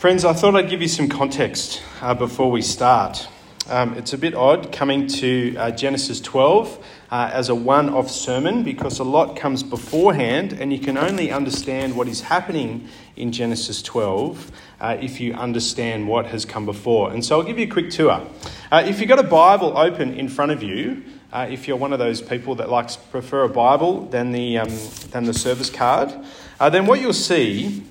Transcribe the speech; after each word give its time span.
Friends, 0.00 0.24
I 0.24 0.32
thought 0.32 0.56
I'd 0.56 0.70
give 0.70 0.80
you 0.80 0.88
some 0.88 1.10
context 1.10 1.82
uh, 2.00 2.14
before 2.14 2.50
we 2.50 2.62
start. 2.62 3.28
Um, 3.68 3.98
it's 3.98 4.14
a 4.14 4.16
bit 4.16 4.34
odd 4.34 4.72
coming 4.72 5.06
to 5.08 5.54
uh, 5.58 5.70
Genesis 5.72 6.22
12 6.22 6.82
uh, 7.10 7.30
as 7.34 7.50
a 7.50 7.54
one 7.54 7.90
off 7.90 8.10
sermon 8.10 8.62
because 8.62 8.98
a 8.98 9.04
lot 9.04 9.36
comes 9.36 9.62
beforehand, 9.62 10.54
and 10.54 10.72
you 10.72 10.78
can 10.78 10.96
only 10.96 11.30
understand 11.30 11.94
what 11.94 12.08
is 12.08 12.22
happening 12.22 12.88
in 13.16 13.30
Genesis 13.30 13.82
12 13.82 14.50
uh, 14.80 14.96
if 15.02 15.20
you 15.20 15.34
understand 15.34 16.08
what 16.08 16.24
has 16.28 16.46
come 16.46 16.64
before. 16.64 17.12
And 17.12 17.22
so 17.22 17.38
I'll 17.38 17.46
give 17.46 17.58
you 17.58 17.66
a 17.66 17.70
quick 17.70 17.90
tour. 17.90 18.26
Uh, 18.72 18.82
if 18.86 19.00
you've 19.00 19.08
got 19.10 19.18
a 19.18 19.28
Bible 19.28 19.76
open 19.76 20.14
in 20.14 20.30
front 20.30 20.50
of 20.50 20.62
you, 20.62 21.04
uh, 21.30 21.46
if 21.50 21.68
you're 21.68 21.76
one 21.76 21.92
of 21.92 21.98
those 21.98 22.22
people 22.22 22.54
that 22.54 22.70
likes 22.70 22.96
prefer 22.96 23.44
a 23.44 23.50
Bible 23.50 24.06
than 24.06 24.32
the, 24.32 24.56
um, 24.56 24.70
than 25.10 25.24
the 25.24 25.34
service 25.34 25.68
card, 25.68 26.10
then 26.58 26.86
what 26.86 27.02
you'll 27.02 27.12
see 27.12 27.84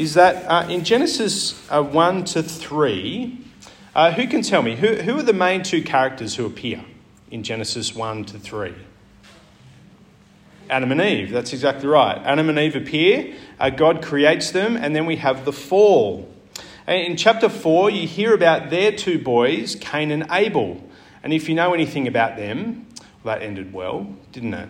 is 0.00 0.14
that 0.14 0.46
uh, 0.46 0.66
in 0.70 0.82
Genesis 0.82 1.70
uh, 1.70 1.82
1 1.82 2.24
to 2.24 2.42
3, 2.42 3.38
uh, 3.94 4.10
who 4.12 4.26
can 4.26 4.40
tell 4.40 4.62
me, 4.62 4.74
who, 4.74 4.94
who 4.94 5.18
are 5.18 5.22
the 5.22 5.34
main 5.34 5.62
two 5.62 5.82
characters 5.82 6.36
who 6.36 6.46
appear 6.46 6.82
in 7.30 7.42
Genesis 7.42 7.94
1 7.94 8.24
to 8.24 8.38
3? 8.38 8.74
Adam 10.70 10.90
and 10.90 11.02
Eve, 11.02 11.30
that's 11.30 11.52
exactly 11.52 11.86
right. 11.86 12.16
Adam 12.24 12.48
and 12.48 12.58
Eve 12.58 12.76
appear, 12.76 13.34
uh, 13.58 13.68
God 13.68 14.02
creates 14.02 14.52
them, 14.52 14.74
and 14.74 14.96
then 14.96 15.04
we 15.04 15.16
have 15.16 15.44
the 15.44 15.52
fall. 15.52 16.34
In 16.88 17.18
chapter 17.18 17.50
4, 17.50 17.90
you 17.90 18.08
hear 18.08 18.32
about 18.32 18.70
their 18.70 18.92
two 18.92 19.18
boys, 19.18 19.74
Cain 19.74 20.10
and 20.10 20.26
Abel. 20.30 20.82
And 21.22 21.34
if 21.34 21.46
you 21.46 21.54
know 21.54 21.74
anything 21.74 22.08
about 22.08 22.38
them, 22.38 22.86
well, 23.22 23.36
that 23.36 23.44
ended 23.44 23.74
well, 23.74 24.16
didn't 24.32 24.54
it? 24.54 24.68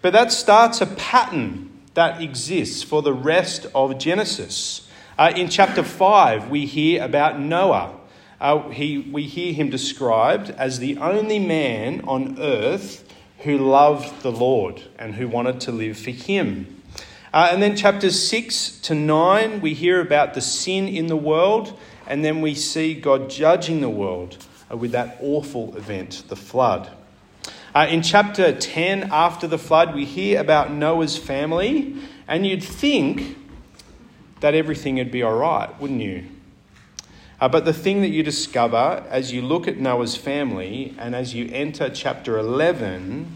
But 0.00 0.14
that 0.14 0.32
starts 0.32 0.80
a 0.80 0.86
pattern 0.86 1.63
that 1.94 2.20
exists 2.20 2.82
for 2.82 3.02
the 3.02 3.12
rest 3.12 3.66
of 3.74 3.98
Genesis. 3.98 4.88
Uh, 5.16 5.32
in 5.34 5.48
chapter 5.48 5.82
5, 5.82 6.50
we 6.50 6.66
hear 6.66 7.02
about 7.02 7.38
Noah. 7.38 7.94
Uh, 8.40 8.68
he, 8.70 8.98
we 8.98 9.22
hear 9.22 9.52
him 9.52 9.70
described 9.70 10.50
as 10.50 10.80
the 10.80 10.96
only 10.98 11.38
man 11.38 12.02
on 12.06 12.38
earth 12.40 13.08
who 13.38 13.58
loved 13.58 14.22
the 14.22 14.32
Lord 14.32 14.82
and 14.98 15.14
who 15.14 15.28
wanted 15.28 15.60
to 15.60 15.72
live 15.72 15.96
for 15.96 16.10
him. 16.10 16.82
Uh, 17.32 17.48
and 17.50 17.62
then 17.62 17.76
chapters 17.76 18.28
6 18.28 18.80
to 18.82 18.94
9, 18.94 19.60
we 19.60 19.74
hear 19.74 20.00
about 20.00 20.34
the 20.34 20.40
sin 20.40 20.88
in 20.88 21.06
the 21.06 21.16
world, 21.16 21.78
and 22.06 22.24
then 22.24 22.40
we 22.40 22.54
see 22.54 22.94
God 22.94 23.30
judging 23.30 23.80
the 23.80 23.88
world 23.88 24.44
uh, 24.70 24.76
with 24.76 24.92
that 24.92 25.18
awful 25.20 25.76
event, 25.76 26.24
the 26.28 26.36
flood. 26.36 26.90
Uh, 27.74 27.88
in 27.90 28.02
chapter 28.02 28.52
10, 28.52 29.10
after 29.10 29.48
the 29.48 29.58
flood, 29.58 29.96
we 29.96 30.04
hear 30.04 30.40
about 30.40 30.70
Noah's 30.70 31.18
family, 31.18 31.96
and 32.28 32.46
you'd 32.46 32.62
think 32.62 33.36
that 34.38 34.54
everything 34.54 34.94
would 34.94 35.10
be 35.10 35.24
all 35.24 35.34
right, 35.34 35.80
wouldn't 35.80 36.00
you? 36.00 36.24
Uh, 37.40 37.48
but 37.48 37.64
the 37.64 37.72
thing 37.72 38.00
that 38.02 38.10
you 38.10 38.22
discover 38.22 39.04
as 39.10 39.32
you 39.32 39.42
look 39.42 39.66
at 39.66 39.76
Noah's 39.76 40.14
family 40.14 40.94
and 41.00 41.16
as 41.16 41.34
you 41.34 41.50
enter 41.52 41.90
chapter 41.90 42.38
11, 42.38 43.26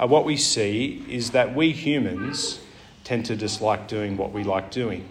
uh, 0.00 0.06
what 0.08 0.24
we 0.24 0.36
see 0.36 1.04
is 1.08 1.30
that 1.30 1.54
we 1.54 1.70
humans 1.70 2.58
tend 3.04 3.24
to 3.26 3.36
dislike 3.36 3.86
doing 3.86 4.16
what 4.16 4.32
we 4.32 4.42
like 4.42 4.72
doing. 4.72 5.08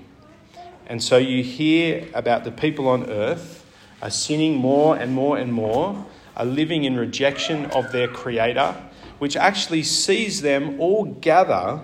And 0.85 1.01
so 1.01 1.15
you 1.15 1.45
hear 1.45 2.09
about 2.13 2.43
the 2.43 2.51
people 2.51 2.89
on 2.89 3.09
earth 3.09 3.65
are 4.01 4.09
sinning 4.09 4.55
more 4.55 4.97
and 4.97 5.13
more 5.13 5.37
and 5.37 5.53
more 5.53 6.05
are 6.35 6.45
living 6.45 6.83
in 6.83 6.97
rejection 6.97 7.65
of 7.67 7.91
their 7.91 8.07
Creator, 8.07 8.75
which 9.19 9.37
actually 9.37 9.83
sees 9.83 10.41
them 10.41 10.79
all 10.79 11.05
gather 11.05 11.81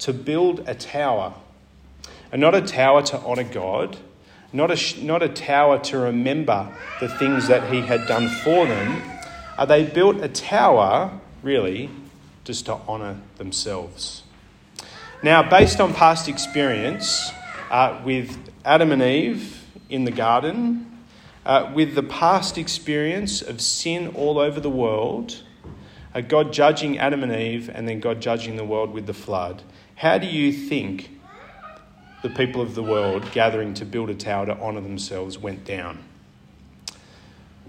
to 0.00 0.12
build 0.12 0.68
a 0.68 0.74
tower. 0.74 1.34
And 2.32 2.40
not 2.40 2.54
a 2.54 2.62
tower 2.62 3.02
to 3.02 3.18
honour 3.20 3.44
God, 3.44 3.96
not 4.52 4.70
a, 4.70 5.04
not 5.04 5.22
a 5.22 5.28
tower 5.28 5.78
to 5.80 5.98
remember 5.98 6.68
the 7.00 7.08
things 7.08 7.48
that 7.48 7.72
He 7.72 7.80
had 7.80 8.06
done 8.06 8.28
for 8.28 8.66
them. 8.66 9.02
Uh, 9.56 9.64
they 9.66 9.84
built 9.84 10.20
a 10.20 10.28
tower, 10.28 11.18
really, 11.42 11.90
just 12.44 12.66
to 12.66 12.74
honour 12.88 13.20
themselves. 13.36 14.22
Now, 15.22 15.48
based 15.48 15.80
on 15.80 15.94
past 15.94 16.28
experience 16.28 17.32
uh, 17.70 18.00
with 18.04 18.36
Adam 18.64 18.92
and 18.92 19.02
Eve 19.02 19.64
in 19.88 20.04
the 20.04 20.10
garden, 20.10 20.93
uh, 21.46 21.70
with 21.74 21.94
the 21.94 22.02
past 22.02 22.56
experience 22.56 23.42
of 23.42 23.60
sin 23.60 24.08
all 24.08 24.38
over 24.38 24.60
the 24.60 24.70
world, 24.70 25.42
uh, 26.14 26.20
God 26.20 26.52
judging 26.52 26.98
Adam 26.98 27.22
and 27.22 27.32
Eve, 27.32 27.70
and 27.72 27.88
then 27.88 28.00
God 28.00 28.20
judging 28.20 28.56
the 28.56 28.64
world 28.64 28.92
with 28.92 29.06
the 29.06 29.14
flood, 29.14 29.62
how 29.96 30.18
do 30.18 30.26
you 30.26 30.52
think 30.52 31.10
the 32.22 32.30
people 32.30 32.62
of 32.62 32.74
the 32.74 32.82
world 32.82 33.30
gathering 33.32 33.74
to 33.74 33.84
build 33.84 34.10
a 34.10 34.14
tower 34.14 34.46
to 34.46 34.58
honour 34.58 34.80
themselves 34.80 35.38
went 35.38 35.64
down? 35.64 36.02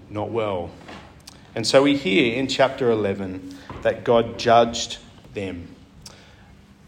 Not 0.08 0.30
well. 0.30 0.70
And 1.54 1.66
so 1.66 1.82
we 1.82 1.96
hear 1.96 2.34
in 2.34 2.48
chapter 2.48 2.90
11 2.90 3.56
that 3.82 4.04
God 4.04 4.38
judged 4.38 4.98
them. 5.34 5.68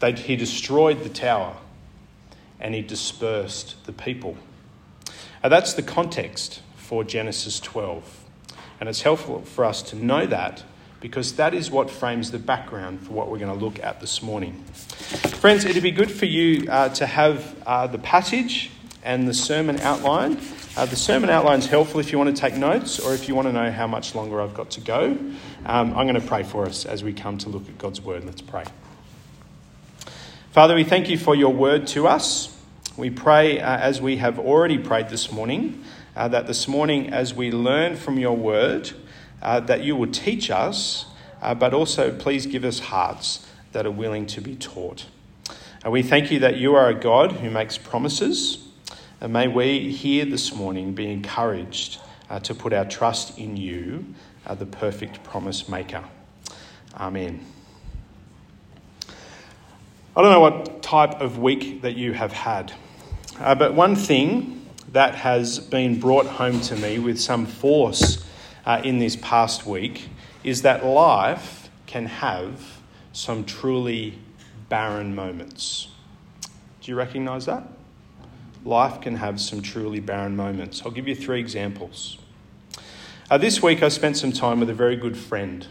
That 0.00 0.19
he 0.20 0.37
destroyed 0.37 1.03
the 1.03 1.09
tower 1.09 1.56
and 2.60 2.75
he 2.75 2.82
dispersed 2.82 3.84
the 3.87 3.93
people. 3.93 4.37
Now 5.43 5.49
that's 5.49 5.75
the 5.75 5.82
context 5.82 6.62
for 6.88 7.04
Genesis 7.04 7.60
12. 7.60 8.25
And 8.81 8.88
it's 8.88 9.03
helpful 9.03 9.43
for 9.43 9.66
us 9.66 9.82
to 9.82 9.97
know 9.97 10.25
that 10.25 10.65
because 11.00 11.34
that 11.34 11.53
is 11.53 11.71
what 11.71 11.91
frames 11.91 12.31
the 12.31 12.38
background 12.38 13.00
for 13.03 13.12
what 13.12 13.31
we're 13.31 13.37
going 13.37 13.56
to 13.56 13.62
look 13.62 13.78
at 13.84 14.00
this 14.00 14.22
morning. 14.22 14.65
Friends, 14.65 15.66
it'd 15.66 15.82
be 15.82 15.91
good 15.91 16.10
for 16.10 16.25
you 16.25 16.66
uh, 16.71 16.88
to 16.88 17.04
have 17.04 17.54
uh, 17.66 17.87
the 17.88 17.99
passage 17.99 18.71
and 19.04 19.28
the 19.28 19.34
sermon 19.34 19.78
outline. 19.81 20.41
Uh, 20.78 20.87
the 20.87 20.97
sermon 20.97 21.28
outline 21.28 21.59
is 21.59 21.66
helpful 21.66 22.00
if 22.00 22.10
you 22.10 22.16
want 22.16 22.34
to 22.34 22.41
take 22.41 22.56
notes 22.56 22.99
or 22.99 23.12
if 23.12 23.28
you 23.28 23.34
want 23.34 23.47
to 23.47 23.53
know 23.53 23.70
how 23.70 23.87
much 23.87 24.15
longer 24.15 24.41
I've 24.41 24.55
got 24.55 24.70
to 24.70 24.81
go. 24.81 25.10
Um, 25.66 25.94
I'm 25.94 26.06
going 26.06 26.15
to 26.15 26.26
pray 26.26 26.43
for 26.43 26.65
us 26.65 26.87
as 26.87 27.05
we 27.05 27.12
come 27.12 27.37
to 27.37 27.50
look 27.50 27.69
at 27.69 27.76
God's 27.76 28.00
word. 28.00 28.25
Let's 28.25 28.41
pray. 28.41 28.65
Father, 30.53 30.75
we 30.75 30.84
thank 30.84 31.10
you 31.10 31.19
for 31.19 31.34
your 31.34 31.53
word 31.53 31.87
to 31.88 32.09
us. 32.09 32.56
We 32.97 33.10
pray, 33.10 33.60
uh, 33.60 33.76
as 33.76 34.00
we 34.00 34.16
have 34.16 34.38
already 34.38 34.78
prayed 34.78 35.10
this 35.10 35.31
morning, 35.31 35.84
uh, 36.18 36.26
that 36.26 36.48
this 36.48 36.66
morning, 36.66 37.12
as 37.12 37.32
we 37.32 37.52
learn 37.52 37.94
from 37.94 38.18
your 38.18 38.36
word, 38.36 38.90
uh, 39.40 39.60
that 39.60 39.84
you 39.84 39.94
will 39.94 40.10
teach 40.10 40.50
us, 40.50 41.06
uh, 41.40 41.54
but 41.54 41.72
also 41.72 42.10
please 42.10 42.44
give 42.44 42.64
us 42.64 42.80
hearts 42.80 43.46
that 43.70 43.86
are 43.86 43.92
willing 43.92 44.26
to 44.26 44.40
be 44.40 44.56
taught. 44.56 45.06
And 45.84 45.92
we 45.92 46.02
thank 46.02 46.32
you 46.32 46.40
that 46.40 46.56
you 46.56 46.74
are 46.74 46.88
a 46.88 46.94
God 46.94 47.30
who 47.30 47.50
makes 47.50 47.78
promises. 47.78 48.66
And 49.20 49.32
may 49.32 49.46
we 49.46 49.92
here 49.92 50.24
this 50.24 50.52
morning 50.52 50.92
be 50.92 51.08
encouraged 51.08 52.00
uh, 52.28 52.40
to 52.40 52.52
put 52.52 52.72
our 52.72 52.84
trust 52.84 53.38
in 53.38 53.56
you, 53.56 54.04
uh, 54.44 54.56
the 54.56 54.66
perfect 54.66 55.22
promise 55.22 55.68
maker. 55.68 56.02
Amen. 56.96 57.46
I 60.16 60.22
don't 60.22 60.32
know 60.32 60.40
what 60.40 60.82
type 60.82 61.20
of 61.20 61.38
week 61.38 61.82
that 61.82 61.94
you 61.94 62.12
have 62.12 62.32
had, 62.32 62.72
uh, 63.38 63.54
but 63.54 63.74
one 63.74 63.94
thing 63.94 64.57
that 64.93 65.15
has 65.15 65.59
been 65.59 66.00
brought 66.00 66.26
home 66.26 66.60
to 66.62 66.76
me 66.76 66.99
with 66.99 67.21
some 67.21 67.47
force 67.47 68.25
uh, 68.65 68.81
in 68.84 68.99
this 68.99 69.16
past 69.16 69.66
week 69.66 70.09
is 70.44 70.62
that 70.62 70.84
life 70.84 71.69
can 71.87 72.06
have 72.06 72.81
some 73.12 73.44
truly 73.44 74.19
barren 74.69 75.15
moments. 75.15 75.88
Do 76.81 76.91
you 76.91 76.97
recognize 76.97 77.47
that? 77.47 77.65
Life 78.65 79.00
can 79.00 79.16
have 79.16 79.41
some 79.41 79.62
truly 79.62 80.00
barren 80.00 80.37
moments. 80.37 80.82
I'll 80.84 80.91
give 80.91 81.09
you 81.09 81.15
three 81.15 81.41
examples. 81.41 82.19
Uh, 83.31 83.38
this 83.38 83.62
week, 83.62 83.82
I 83.82 83.88
spent 83.88 84.16
some 84.16 84.32
time 84.32 84.60
with 84.60 84.70
a 84.70 84.75
very 84.75 84.97
good 84.97 85.16
friend 85.16 85.66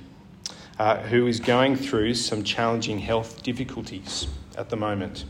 uh, 0.79 0.97
who 0.97 1.25
is 1.27 1.39
going 1.39 1.75
through 1.75 2.13
some 2.13 2.43
challenging 2.43 2.99
health 2.99 3.41
difficulties 3.41 4.27
at 4.57 4.69
the 4.69 4.75
moment. 4.75 5.25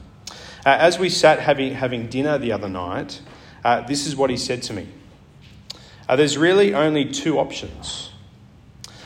Uh, 0.66 0.75
as 0.80 1.00
we 1.00 1.09
sat 1.09 1.40
having, 1.40 1.74
having 1.74 2.08
dinner 2.08 2.38
the 2.38 2.52
other 2.52 2.68
night, 2.68 3.22
uh, 3.67 3.81
this 3.81 4.07
is 4.07 4.15
what 4.15 4.30
he 4.30 4.38
said 4.38 4.63
to 4.63 4.74
me 4.74 4.88
uh, 6.07 6.15
There's 6.15 6.38
really 6.38 6.74
only 6.74 7.03
two 7.03 7.38
options. 7.38 8.12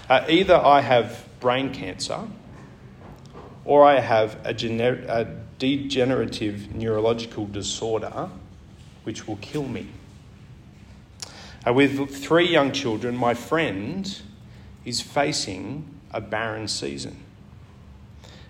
Uh, 0.07 0.23
either 0.29 0.55
I 0.55 0.81
have 0.81 1.27
brain 1.39 1.73
cancer 1.73 2.27
or 3.65 3.83
I 3.83 3.99
have 4.01 4.35
a, 4.45 4.53
gener- 4.53 5.03
a 5.09 5.41
degenerative 5.57 6.75
neurological 6.75 7.47
disorder 7.47 8.29
which 9.03 9.27
will 9.27 9.37
kill 9.37 9.67
me. 9.67 9.87
Uh, 11.65 11.73
with 11.73 12.15
three 12.15 12.47
young 12.47 12.71
children, 12.71 13.17
my 13.17 13.33
friend 13.33 14.21
is 14.85 15.01
facing 15.01 15.85
a 16.11 16.21
barren 16.21 16.67
season. 16.67 17.23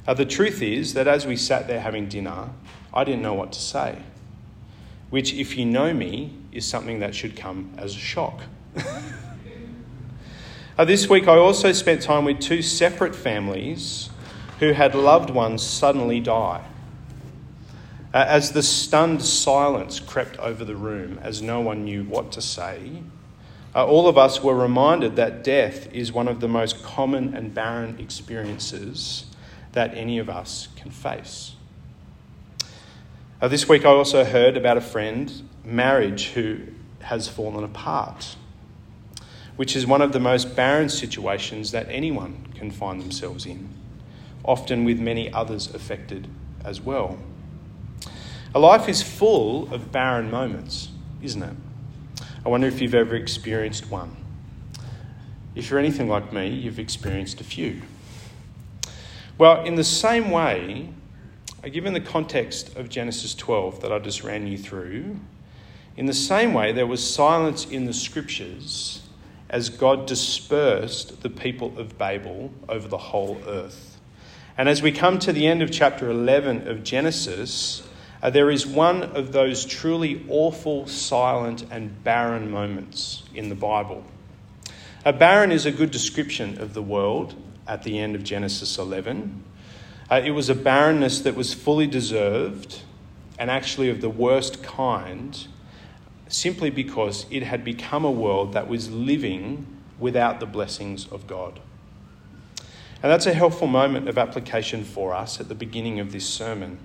Uh, 0.05 0.13
the 0.13 0.25
truth 0.25 0.61
is 0.61 0.93
that 0.93 1.07
as 1.07 1.25
we 1.25 1.37
sat 1.37 1.69
there 1.69 1.79
having 1.79 2.09
dinner, 2.09 2.49
I 2.93 3.05
didn't 3.05 3.21
know 3.21 3.33
what 3.33 3.53
to 3.53 3.61
say 3.61 3.99
which, 5.11 5.33
if 5.33 5.57
you 5.57 5.65
know 5.65 5.93
me, 5.93 6.33
is 6.51 6.65
something 6.65 6.99
that 6.99 7.13
should 7.13 7.35
come 7.35 7.71
as 7.77 7.93
a 7.95 7.99
shock. 7.99 8.41
uh, 10.77 10.85
this 10.85 11.07
week, 11.07 11.27
I 11.27 11.37
also 11.37 11.71
spent 11.73 12.01
time 12.01 12.25
with 12.25 12.39
two 12.39 12.63
separate 12.63 13.15
families 13.15 14.09
who 14.59 14.71
had 14.71 14.95
loved 14.95 15.29
ones 15.29 15.61
suddenly 15.61 16.19
die. 16.19 16.65
Uh, 18.13 18.25
as 18.27 18.53
the 18.53 18.63
stunned 18.63 19.21
silence 19.21 19.99
crept 19.99 20.37
over 20.39 20.65
the 20.65 20.75
room, 20.75 21.19
as 21.21 21.41
no 21.41 21.59
one 21.59 21.83
knew 21.83 22.03
what 22.03 22.31
to 22.31 22.41
say, 22.41 23.03
uh, 23.75 23.85
all 23.85 24.07
of 24.07 24.17
us 24.17 24.41
were 24.41 24.55
reminded 24.55 25.17
that 25.17 25.43
death 25.43 25.91
is 25.93 26.11
one 26.11 26.27
of 26.27 26.39
the 26.39 26.47
most 26.47 26.83
common 26.83 27.33
and 27.33 27.53
barren 27.53 27.97
experiences 27.99 29.25
that 29.73 29.93
any 29.93 30.17
of 30.19 30.29
us 30.29 30.69
can 30.75 30.91
face. 30.91 31.53
Uh, 33.41 33.47
this 33.47 33.67
week, 33.67 33.85
I 33.85 33.89
also 33.89 34.23
heard 34.23 34.55
about 34.55 34.77
a 34.77 34.81
friend, 34.81 35.49
marriage, 35.65 36.27
who 36.27 36.59
has 36.99 37.27
fallen 37.27 37.63
apart, 37.63 38.35
which 39.55 39.75
is 39.75 39.87
one 39.87 40.03
of 40.03 40.11
the 40.11 40.19
most 40.19 40.55
barren 40.55 40.89
situations 40.89 41.71
that 41.71 41.87
anyone 41.89 42.45
can 42.53 42.69
find 42.69 43.01
themselves 43.01 43.47
in, 43.47 43.69
often 44.43 44.83
with 44.83 44.99
many 44.99 45.33
others 45.33 45.73
affected 45.73 46.27
as 46.63 46.81
well. 46.81 47.17
A 48.53 48.59
life 48.59 48.87
is 48.87 49.01
full 49.01 49.73
of 49.73 49.91
barren 49.91 50.29
moments, 50.29 50.89
isn't 51.23 51.41
it? 51.41 51.55
I 52.45 52.49
wonder 52.49 52.67
if 52.67 52.79
you've 52.79 52.93
ever 52.93 53.15
experienced 53.15 53.89
one. 53.89 54.15
If 55.55 55.71
you're 55.71 55.79
anything 55.79 56.07
like 56.07 56.31
me, 56.31 56.47
you've 56.47 56.77
experienced 56.77 57.41
a 57.41 57.43
few. 57.43 57.81
Well, 59.39 59.65
in 59.65 59.73
the 59.73 59.83
same 59.83 60.29
way, 60.29 60.89
given 61.69 61.93
the 61.93 62.01
context 62.01 62.75
of 62.75 62.89
Genesis 62.89 63.35
12 63.35 63.81
that 63.81 63.91
I 63.91 63.99
just 63.99 64.23
ran 64.23 64.47
you 64.47 64.57
through, 64.57 65.19
in 65.95 66.05
the 66.05 66.13
same 66.13 66.53
way, 66.53 66.71
there 66.71 66.87
was 66.87 67.07
silence 67.07 67.65
in 67.65 67.85
the 67.85 67.93
scriptures 67.93 69.01
as 69.49 69.69
God 69.69 70.07
dispersed 70.07 71.21
the 71.21 71.29
people 71.29 71.77
of 71.77 71.97
Babel 71.97 72.51
over 72.69 72.87
the 72.87 72.97
whole 72.97 73.37
earth. 73.45 73.99
And 74.57 74.69
as 74.69 74.81
we 74.81 74.91
come 74.91 75.19
to 75.19 75.33
the 75.33 75.45
end 75.45 75.61
of 75.61 75.71
chapter 75.71 76.09
11 76.09 76.67
of 76.67 76.83
Genesis, 76.83 77.87
uh, 78.23 78.29
there 78.29 78.49
is 78.49 78.65
one 78.65 79.03
of 79.03 79.31
those 79.31 79.65
truly 79.65 80.25
awful, 80.29 80.87
silent, 80.87 81.65
and 81.69 82.03
barren 82.03 82.49
moments 82.49 83.23
in 83.33 83.49
the 83.49 83.55
Bible. 83.55 84.03
A 85.03 85.11
barren 85.11 85.51
is 85.51 85.65
a 85.65 85.71
good 85.71 85.91
description 85.91 86.61
of 86.61 86.73
the 86.73 86.81
world 86.81 87.35
at 87.67 87.83
the 87.83 87.99
end 87.99 88.15
of 88.15 88.23
Genesis 88.23 88.77
11. 88.77 89.43
Uh, 90.11 90.21
it 90.25 90.31
was 90.31 90.49
a 90.49 90.55
barrenness 90.55 91.21
that 91.21 91.35
was 91.35 91.53
fully 91.53 91.87
deserved 91.87 92.81
and 93.39 93.49
actually 93.49 93.89
of 93.89 94.01
the 94.01 94.09
worst 94.09 94.61
kind, 94.61 95.47
simply 96.27 96.69
because 96.69 97.25
it 97.31 97.43
had 97.43 97.63
become 97.63 98.03
a 98.03 98.11
world 98.11 98.51
that 98.51 98.67
was 98.67 98.91
living 98.91 99.65
without 99.99 100.41
the 100.41 100.45
blessings 100.45 101.07
of 101.07 101.27
God. 101.27 101.61
And 103.01 103.09
that's 103.09 103.25
a 103.25 103.33
helpful 103.33 103.67
moment 103.67 104.09
of 104.09 104.17
application 104.17 104.83
for 104.83 105.13
us 105.13 105.39
at 105.39 105.47
the 105.47 105.55
beginning 105.55 106.01
of 106.01 106.11
this 106.11 106.27
sermon 106.27 106.77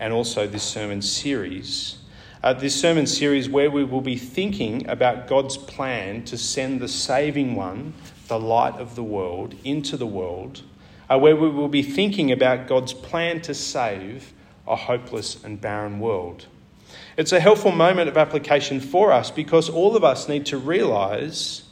and 0.00 0.12
also 0.12 0.46
this 0.48 0.64
sermon 0.64 1.00
series. 1.00 1.98
Uh, 2.42 2.52
this 2.52 2.78
sermon 2.78 3.06
series, 3.06 3.48
where 3.48 3.70
we 3.70 3.84
will 3.84 4.00
be 4.00 4.16
thinking 4.16 4.88
about 4.88 5.28
God's 5.28 5.56
plan 5.56 6.24
to 6.24 6.36
send 6.36 6.80
the 6.80 6.88
saving 6.88 7.54
one, 7.54 7.94
the 8.26 8.38
light 8.38 8.74
of 8.74 8.96
the 8.96 9.02
world, 9.02 9.54
into 9.64 9.96
the 9.96 10.06
world, 10.06 10.62
uh, 11.10 11.18
where 11.18 11.36
we 11.36 11.48
will 11.48 11.68
be 11.68 11.82
thinking 11.82 12.32
about 12.32 12.66
God's 12.66 12.92
plan 12.92 13.40
to 13.42 13.54
save 13.54 14.32
a 14.66 14.76
hopeless 14.76 15.42
and 15.42 15.60
barren 15.60 16.00
world. 16.00 16.46
It's 17.16 17.32
a 17.32 17.40
helpful 17.40 17.72
moment 17.72 18.08
of 18.08 18.16
application 18.16 18.80
for 18.80 19.12
us 19.12 19.30
because 19.30 19.68
all 19.68 19.96
of 19.96 20.04
us 20.04 20.28
need 20.28 20.46
to 20.46 20.58
realize 20.58 21.64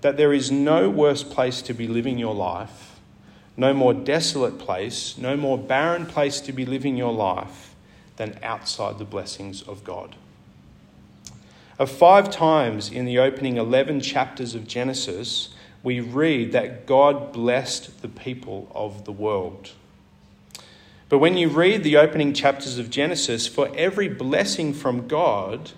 that 0.00 0.16
there 0.16 0.32
is 0.32 0.50
no 0.50 0.88
worse 0.88 1.22
place 1.22 1.62
to 1.62 1.74
be 1.74 1.86
living 1.86 2.18
your 2.18 2.34
life 2.34 2.90
no 3.60 3.74
more 3.74 3.92
desolate 3.92 4.58
place, 4.58 5.18
no 5.18 5.36
more 5.36 5.58
barren 5.58 6.06
place 6.06 6.40
to 6.40 6.52
be 6.52 6.64
living 6.64 6.96
your 6.96 7.12
life 7.12 7.74
than 8.16 8.38
outside 8.42 8.98
the 8.98 9.04
blessings 9.04 9.60
of 9.62 9.84
God. 9.84 10.16
Of 11.78 11.90
five 11.90 12.30
times 12.30 12.90
in 12.90 13.04
the 13.04 13.18
opening 13.18 13.58
11 13.58 14.00
chapters 14.00 14.54
of 14.54 14.66
Genesis, 14.66 15.50
we 15.82 16.00
read 16.00 16.52
that 16.52 16.86
God 16.86 17.32
blessed 17.32 18.02
the 18.02 18.08
people 18.08 18.70
of 18.74 19.04
the 19.04 19.12
world. 19.12 19.72
But 21.08 21.18
when 21.18 21.36
you 21.36 21.48
read 21.48 21.82
the 21.82 21.96
opening 21.96 22.32
chapters 22.32 22.78
of 22.78 22.90
Genesis, 22.90 23.46
for 23.46 23.70
every 23.76 24.08
blessing 24.08 24.72
from 24.72 25.08
God, 25.08 25.72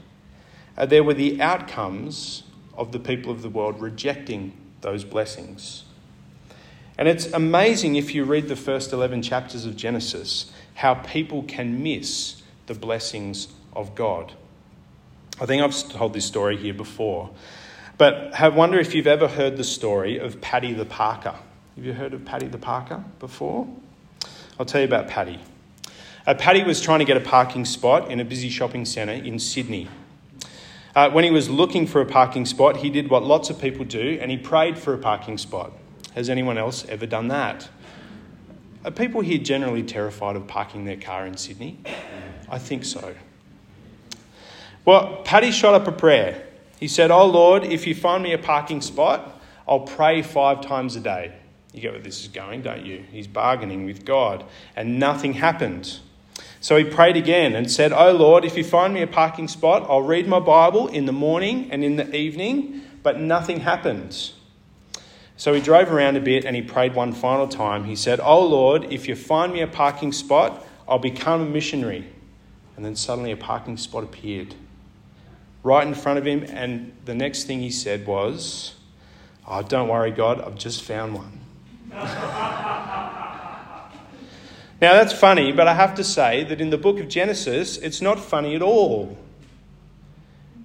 uh, 0.76 0.86
there 0.86 1.02
were 1.02 1.14
the 1.14 1.40
outcomes 1.40 2.42
of 2.74 2.92
the 2.92 2.98
people 2.98 3.32
of 3.32 3.42
the 3.42 3.48
world 3.48 3.80
rejecting 3.80 4.52
those 4.80 5.04
blessings. 5.04 5.84
And 6.98 7.08
it's 7.08 7.26
amazing 7.26 7.96
if 7.96 8.14
you 8.14 8.24
read 8.24 8.48
the 8.48 8.56
first 8.56 8.92
11 8.92 9.22
chapters 9.22 9.64
of 9.64 9.76
Genesis 9.76 10.52
how 10.74 10.94
people 10.94 11.42
can 11.44 11.82
miss 11.82 12.42
the 12.66 12.74
blessings 12.74 13.48
of 13.72 13.94
God. 13.94 14.32
I 15.40 15.46
think 15.46 15.62
I've 15.62 15.88
told 15.88 16.12
this 16.12 16.24
story 16.26 16.56
here 16.56 16.74
before, 16.74 17.30
but 18.02 18.34
I 18.34 18.48
wonder 18.48 18.80
if 18.80 18.96
you've 18.96 19.06
ever 19.06 19.28
heard 19.28 19.56
the 19.56 19.62
story 19.62 20.18
of 20.18 20.40
Paddy 20.40 20.72
the 20.72 20.84
Parker. 20.84 21.36
Have 21.76 21.84
you 21.84 21.92
heard 21.92 22.12
of 22.12 22.24
Paddy 22.24 22.48
the 22.48 22.58
Parker 22.58 23.04
before? 23.20 23.68
I'll 24.58 24.66
tell 24.66 24.80
you 24.80 24.88
about 24.88 25.06
Paddy. 25.06 25.38
Uh, 26.26 26.34
Paddy 26.34 26.64
was 26.64 26.80
trying 26.80 26.98
to 26.98 27.04
get 27.04 27.16
a 27.16 27.20
parking 27.20 27.64
spot 27.64 28.10
in 28.10 28.18
a 28.18 28.24
busy 28.24 28.48
shopping 28.48 28.84
centre 28.86 29.12
in 29.12 29.38
Sydney. 29.38 29.86
Uh, 30.96 31.10
when 31.10 31.22
he 31.22 31.30
was 31.30 31.48
looking 31.48 31.86
for 31.86 32.00
a 32.00 32.04
parking 32.04 32.44
spot, 32.44 32.78
he 32.78 32.90
did 32.90 33.08
what 33.08 33.22
lots 33.22 33.50
of 33.50 33.60
people 33.60 33.84
do 33.84 34.18
and 34.20 34.32
he 34.32 34.36
prayed 34.36 34.76
for 34.76 34.92
a 34.92 34.98
parking 34.98 35.38
spot. 35.38 35.70
Has 36.16 36.28
anyone 36.28 36.58
else 36.58 36.84
ever 36.88 37.06
done 37.06 37.28
that? 37.28 37.68
Are 38.84 38.90
people 38.90 39.20
here 39.20 39.38
generally 39.38 39.84
terrified 39.84 40.34
of 40.34 40.48
parking 40.48 40.86
their 40.86 40.96
car 40.96 41.24
in 41.24 41.36
Sydney? 41.36 41.78
I 42.50 42.58
think 42.58 42.84
so. 42.84 43.14
Well, 44.84 45.22
Paddy 45.22 45.52
shot 45.52 45.74
up 45.74 45.86
a 45.86 45.92
prayer. 45.92 46.48
He 46.82 46.88
said, 46.88 47.12
Oh 47.12 47.26
Lord, 47.26 47.62
if 47.62 47.86
you 47.86 47.94
find 47.94 48.24
me 48.24 48.32
a 48.32 48.38
parking 48.38 48.80
spot, 48.80 49.40
I'll 49.68 49.86
pray 49.86 50.20
five 50.20 50.62
times 50.62 50.96
a 50.96 51.00
day. 51.00 51.32
You 51.72 51.80
get 51.80 51.92
where 51.92 52.02
this 52.02 52.22
is 52.22 52.26
going, 52.26 52.62
don't 52.62 52.84
you? 52.84 53.04
He's 53.12 53.28
bargaining 53.28 53.84
with 53.84 54.04
God, 54.04 54.44
and 54.74 54.98
nothing 54.98 55.34
happened. 55.34 56.00
So 56.60 56.76
he 56.76 56.82
prayed 56.82 57.16
again 57.16 57.54
and 57.54 57.70
said, 57.70 57.92
Oh 57.92 58.10
Lord, 58.10 58.44
if 58.44 58.56
you 58.56 58.64
find 58.64 58.92
me 58.92 59.00
a 59.00 59.06
parking 59.06 59.46
spot, 59.46 59.86
I'll 59.88 60.02
read 60.02 60.26
my 60.26 60.40
Bible 60.40 60.88
in 60.88 61.06
the 61.06 61.12
morning 61.12 61.70
and 61.70 61.84
in 61.84 61.94
the 61.94 62.16
evening, 62.16 62.82
but 63.04 63.20
nothing 63.20 63.60
happened. 63.60 64.32
So 65.36 65.54
he 65.54 65.60
drove 65.60 65.88
around 65.92 66.16
a 66.16 66.20
bit 66.20 66.44
and 66.44 66.56
he 66.56 66.62
prayed 66.62 66.96
one 66.96 67.12
final 67.12 67.46
time. 67.46 67.84
He 67.84 67.94
said, 67.94 68.18
Oh 68.18 68.44
Lord, 68.44 68.92
if 68.92 69.06
you 69.06 69.14
find 69.14 69.52
me 69.52 69.60
a 69.60 69.68
parking 69.68 70.10
spot, 70.10 70.66
I'll 70.88 70.98
become 70.98 71.42
a 71.42 71.46
missionary. 71.46 72.08
And 72.74 72.84
then 72.84 72.96
suddenly 72.96 73.30
a 73.30 73.36
parking 73.36 73.76
spot 73.76 74.02
appeared 74.02 74.56
right 75.62 75.86
in 75.86 75.94
front 75.94 76.18
of 76.18 76.26
him. 76.26 76.44
And 76.44 76.92
the 77.04 77.14
next 77.14 77.44
thing 77.44 77.60
he 77.60 77.70
said 77.70 78.06
was, 78.06 78.74
Oh, 79.46 79.62
don't 79.62 79.88
worry, 79.88 80.10
God, 80.10 80.40
I've 80.40 80.56
just 80.56 80.82
found 80.82 81.14
one. 81.14 81.40
now 81.90 81.98
that's 84.80 85.12
funny, 85.12 85.52
but 85.52 85.66
I 85.68 85.74
have 85.74 85.94
to 85.96 86.04
say 86.04 86.44
that 86.44 86.60
in 86.60 86.70
the 86.70 86.78
book 86.78 87.00
of 87.00 87.08
Genesis, 87.08 87.76
it's 87.78 88.00
not 88.00 88.20
funny 88.20 88.54
at 88.54 88.62
all. 88.62 89.18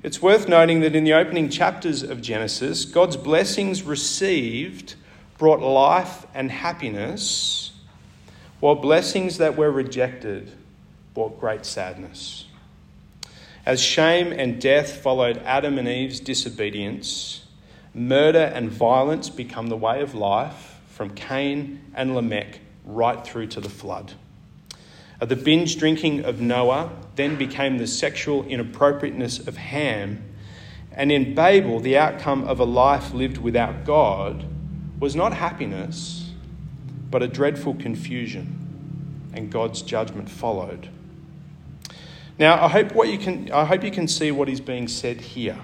It's 0.04 0.22
worth 0.22 0.48
noting 0.48 0.82
that 0.82 0.96
in 0.96 1.04
the 1.04 1.14
opening 1.14 1.50
chapters 1.50 2.04
of 2.04 2.22
Genesis, 2.22 2.86
God's 2.86 3.18
blessings 3.18 3.84
received 3.84 4.96
brought 5.38 5.60
life 5.60 6.26
and 6.34 6.52
happiness, 6.52 7.72
while 8.60 8.76
blessings 8.76 9.38
that 9.38 9.56
were 9.56 9.72
rejected 9.72 10.52
brought 11.14 11.40
great 11.40 11.66
sadness. 11.66 12.47
As 13.68 13.82
shame 13.82 14.32
and 14.32 14.62
death 14.62 15.02
followed 15.02 15.40
Adam 15.40 15.78
and 15.78 15.90
Eve's 15.90 16.22
disobedience, 16.22 17.44
murder 17.94 18.50
and 18.56 18.72
violence 18.72 19.30
become 19.30 19.68
the 19.68 19.76
way 19.76 20.02
of 20.02 20.16
life 20.16 20.80
from 20.88 21.10
Cain 21.10 21.82
and 21.94 22.16
Lamech 22.16 22.62
right 22.86 23.22
through 23.28 23.48
to 23.48 23.60
the 23.60 23.68
flood. 23.68 24.14
The 25.20 25.36
binge 25.36 25.76
drinking 25.76 26.24
of 26.24 26.40
Noah 26.40 26.92
then 27.18 27.36
became 27.36 27.78
the 27.78 27.88
sexual 27.88 28.46
inappropriateness 28.46 29.46
of 29.46 29.58
Ham. 29.58 30.24
And 30.94 31.12
in 31.12 31.36
Babel, 31.36 31.82
the 31.82 31.98
outcome 31.98 32.46
of 32.46 32.62
a 32.62 32.64
life 32.64 33.14
lived 33.14 33.38
without 33.38 33.84
God 33.84 34.46
was 34.98 35.14
not 35.14 35.34
happiness, 35.34 36.32
but 37.12 37.22
a 37.22 37.28
dreadful 37.28 37.74
confusion, 37.74 39.28
and 39.34 39.52
God's 39.52 39.82
judgment 39.82 40.30
followed. 40.30 40.88
Now, 42.40 42.64
I 42.64 42.68
hope, 42.68 42.92
what 42.94 43.10
you 43.10 43.18
can, 43.18 43.52
I 43.52 43.66
hope 43.66 43.84
you 43.84 43.92
can 43.92 44.08
see 44.08 44.32
what 44.32 44.50
is 44.50 44.62
being 44.62 44.88
said 44.88 45.22
here. 45.22 45.60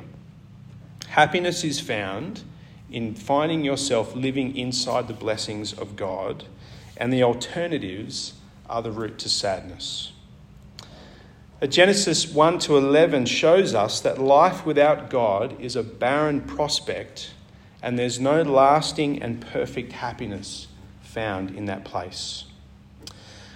Happiness 1.09 1.63
is 1.63 1.79
found 1.79 2.43
in 2.89 3.13
finding 3.13 3.63
yourself 3.63 4.15
living 4.15 4.55
inside 4.55 5.07
the 5.07 5.13
blessings 5.13 5.73
of 5.73 5.95
God, 5.95 6.45
and 6.97 7.13
the 7.13 7.23
alternatives 7.23 8.33
are 8.69 8.81
the 8.81 8.91
route 8.91 9.19
to 9.19 9.29
sadness. 9.29 10.13
Uh, 11.61 11.67
Genesis 11.67 12.27
1 12.27 12.59
to 12.59 12.77
11 12.77 13.25
shows 13.25 13.73
us 13.73 14.01
that 14.01 14.19
life 14.19 14.65
without 14.65 15.09
God 15.09 15.59
is 15.61 15.75
a 15.75 15.83
barren 15.83 16.41
prospect 16.41 17.33
and 17.83 17.99
there's 17.99 18.19
no 18.19 18.41
lasting 18.41 19.21
and 19.21 19.41
perfect 19.41 19.91
happiness 19.91 20.69
found 21.01 21.51
in 21.51 21.65
that 21.65 21.83
place. 21.83 22.45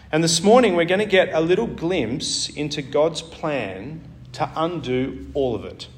And 0.09 0.23
this 0.23 0.41
morning, 0.41 0.77
we're 0.77 0.85
going 0.85 0.99
to 0.99 1.05
get 1.05 1.33
a 1.33 1.41
little 1.41 1.67
glimpse 1.67 2.47
into 2.47 2.81
God's 2.81 3.21
plan 3.21 3.99
to 4.31 4.49
undo 4.55 5.27
all 5.33 5.53
of 5.53 5.65
it, 5.65 5.89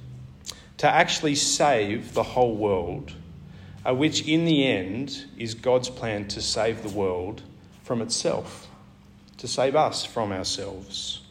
to 0.78 0.89
actually 0.89 1.36
save 1.36 2.16
the 2.16 2.24
whole 2.24 2.56
world, 2.56 3.13
uh, 3.86 3.94
which 3.94 4.28
in 4.28 4.46
the 4.46 4.66
end 4.66 5.25
is 5.38 5.54
God's 5.54 5.92
plan 5.92 6.28
to 6.30 6.42
save 6.42 6.82
the 6.82 6.89
world 6.89 7.44
from 7.84 8.01
itself, 8.01 8.68
to 9.38 9.48
save 9.48 9.75
us 9.75 10.06
from 10.06 10.32
ourselves. 10.32 11.22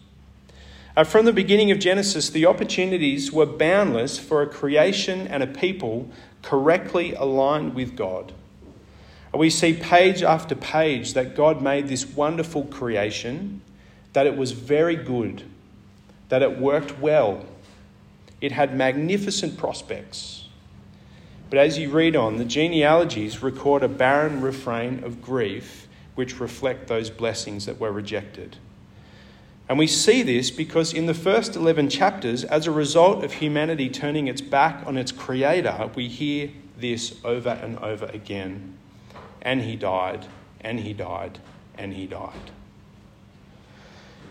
Uh, 0.96 1.02
from 1.02 1.24
the 1.24 1.32
beginning 1.32 1.72
of 1.72 1.80
Genesis, 1.80 2.30
the 2.30 2.46
opportunities 2.46 3.32
were 3.32 3.46
boundless 3.46 4.20
for 4.20 4.40
a 4.40 4.46
creation 4.46 5.26
and 5.26 5.42
a 5.42 5.48
people 5.48 6.08
correctly 6.42 7.12
aligned 7.14 7.74
with 7.74 7.96
God. 7.96 8.32
We 9.34 9.50
see 9.50 9.74
page 9.74 10.22
after 10.22 10.54
page 10.54 11.12
that 11.12 11.36
God 11.36 11.60
made 11.60 11.88
this 11.88 12.06
wonderful 12.06 12.64
creation, 12.64 13.60
that 14.14 14.26
it 14.26 14.36
was 14.36 14.52
very 14.52 14.96
good, 14.96 15.42
that 16.30 16.42
it 16.42 16.58
worked 16.58 16.98
well, 16.98 17.44
it 18.40 18.52
had 18.52 18.76
magnificent 18.76 19.58
prospects. 19.58 20.46
But 21.50 21.58
as 21.58 21.78
you 21.78 21.90
read 21.90 22.16
on, 22.16 22.36
the 22.36 22.44
genealogies 22.44 23.42
record 23.42 23.82
a 23.82 23.88
barren 23.88 24.40
refrain 24.40 25.04
of 25.04 25.22
grief 25.22 25.88
which 26.14 26.40
reflect 26.40 26.88
those 26.88 27.10
blessings 27.10 27.66
that 27.66 27.78
were 27.78 27.92
rejected. 27.92 28.56
And 29.68 29.78
we 29.78 29.86
see 29.86 30.22
this 30.22 30.50
because 30.50 30.94
in 30.94 31.06
the 31.06 31.14
first 31.14 31.54
11 31.54 31.90
chapters, 31.90 32.44
as 32.44 32.66
a 32.66 32.70
result 32.70 33.22
of 33.22 33.34
humanity 33.34 33.90
turning 33.90 34.26
its 34.26 34.40
back 34.40 34.86
on 34.86 34.96
its 34.96 35.12
Creator, 35.12 35.90
we 35.94 36.08
hear 36.08 36.50
this 36.78 37.14
over 37.24 37.50
and 37.50 37.78
over 37.78 38.06
again 38.06 38.78
and 39.42 39.62
he 39.62 39.76
died, 39.76 40.26
and 40.60 40.80
he 40.80 40.92
died, 40.92 41.38
and 41.76 41.94
he 41.94 42.06
died. 42.06 42.50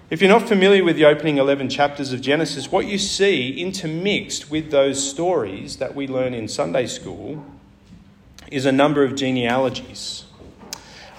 If 0.09 0.21
you're 0.21 0.29
not 0.29 0.47
familiar 0.47 0.85
with 0.85 0.95
the 0.95 1.05
opening 1.05 1.37
11 1.37 1.69
chapters 1.69 2.13
of 2.13 2.21
Genesis, 2.21 2.71
what 2.71 2.85
you 2.85 2.97
see 2.97 3.59
intermixed 3.61 4.49
with 4.49 4.71
those 4.71 5.05
stories 5.05 5.77
that 5.77 5.95
we 5.95 6.07
learn 6.07 6.33
in 6.33 6.47
Sunday 6.47 6.87
school 6.87 7.45
is 8.49 8.65
a 8.65 8.71
number 8.71 9.03
of 9.03 9.15
genealogies. 9.15 10.23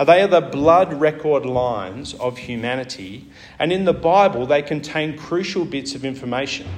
They 0.05 0.23
are 0.23 0.29
the 0.29 0.41
blood 0.41 0.95
record 0.95 1.45
lines 1.45 2.15
of 2.15 2.39
humanity, 2.39 3.27
and 3.59 3.73
in 3.73 3.85
the 3.85 3.93
Bible, 3.93 4.47
they 4.47 4.63
contain 4.63 5.19
crucial 5.19 5.65
bits 5.65 5.95
of 5.95 6.05
information. 6.05 6.69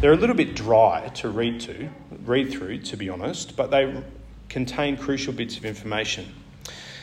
They're 0.00 0.12
a 0.12 0.16
little 0.16 0.36
bit 0.36 0.54
dry 0.54 1.08
to 1.16 1.28
read 1.28 1.60
to, 1.62 1.90
read 2.24 2.52
through, 2.52 2.78
to 2.78 2.96
be 2.96 3.08
honest, 3.08 3.56
but 3.56 3.70
they 3.70 4.02
contain 4.48 4.96
crucial 4.96 5.32
bits 5.32 5.56
of 5.56 5.64
information. 5.64 6.34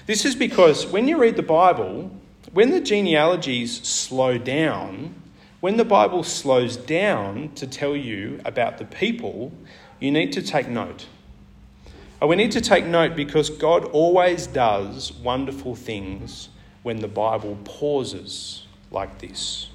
This 0.05 0.25
is 0.25 0.35
because 0.35 0.85
when 0.85 1.07
you 1.07 1.17
read 1.17 1.35
the 1.35 1.43
Bible, 1.43 2.11
when 2.53 2.71
the 2.71 2.79
genealogies 2.79 3.81
slow 3.87 4.37
down, 4.37 5.15
when 5.61 5.77
the 5.77 5.85
Bible 5.85 6.23
slows 6.23 6.77
down 6.77 7.51
to 7.55 7.65
tell 7.65 7.95
you 7.95 8.39
about 8.45 8.77
the 8.77 8.85
people, 8.85 9.51
you 9.99 10.11
need 10.11 10.31
to 10.33 10.41
take 10.41 10.67
note. 10.67 11.07
And 12.21 12.29
we 12.29 12.35
need 12.35 12.51
to 12.51 12.61
take 12.61 12.85
note 12.85 13.15
because 13.15 13.49
God 13.49 13.85
always 13.85 14.47
does 14.47 15.11
wonderful 15.11 15.75
things 15.75 16.49
when 16.83 16.99
the 16.99 17.07
Bible 17.07 17.57
pauses 17.63 18.67
like 18.91 19.19
this. 19.19 19.69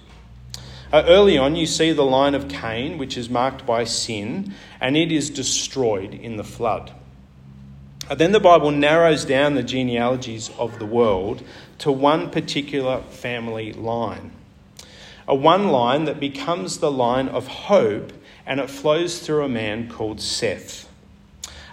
Uh, 0.93 1.05
early 1.07 1.39
on, 1.39 1.55
you 1.57 1.67
see 1.67 1.93
the 1.93 2.05
line 2.05 2.35
of 2.35 2.49
Cain, 2.49 2.99
which 2.99 3.17
is 3.17 3.29
marked 3.29 3.67
by 3.67 3.85
sin, 3.85 4.55
and 4.81 4.97
it 4.97 5.13
is 5.13 5.31
destroyed 5.31 6.15
in 6.15 6.37
the 6.37 6.45
flood. 6.45 6.93
Uh, 8.11 8.17
then 8.17 8.33
the 8.33 8.41
Bible 8.41 8.73
narrows 8.73 9.25
down 9.25 9.55
the 9.55 9.63
genealogies 9.63 10.51
of 10.59 10.81
the 10.81 10.85
world 10.85 11.45
to 11.79 11.93
one 11.93 12.29
particular 12.29 13.03
family 13.03 13.73
line. 13.73 14.33
A 15.29 15.35
one 15.35 15.69
line 15.69 16.07
that 16.07 16.19
becomes 16.19 16.79
the 16.79 16.91
line 16.91 17.29
of 17.29 17.47
hope 17.47 18.13
and 18.45 18.59
it 18.59 18.69
flows 18.69 19.21
through 19.21 19.45
a 19.45 19.49
man 19.49 19.89
called 19.89 20.21
Seth. 20.21 20.89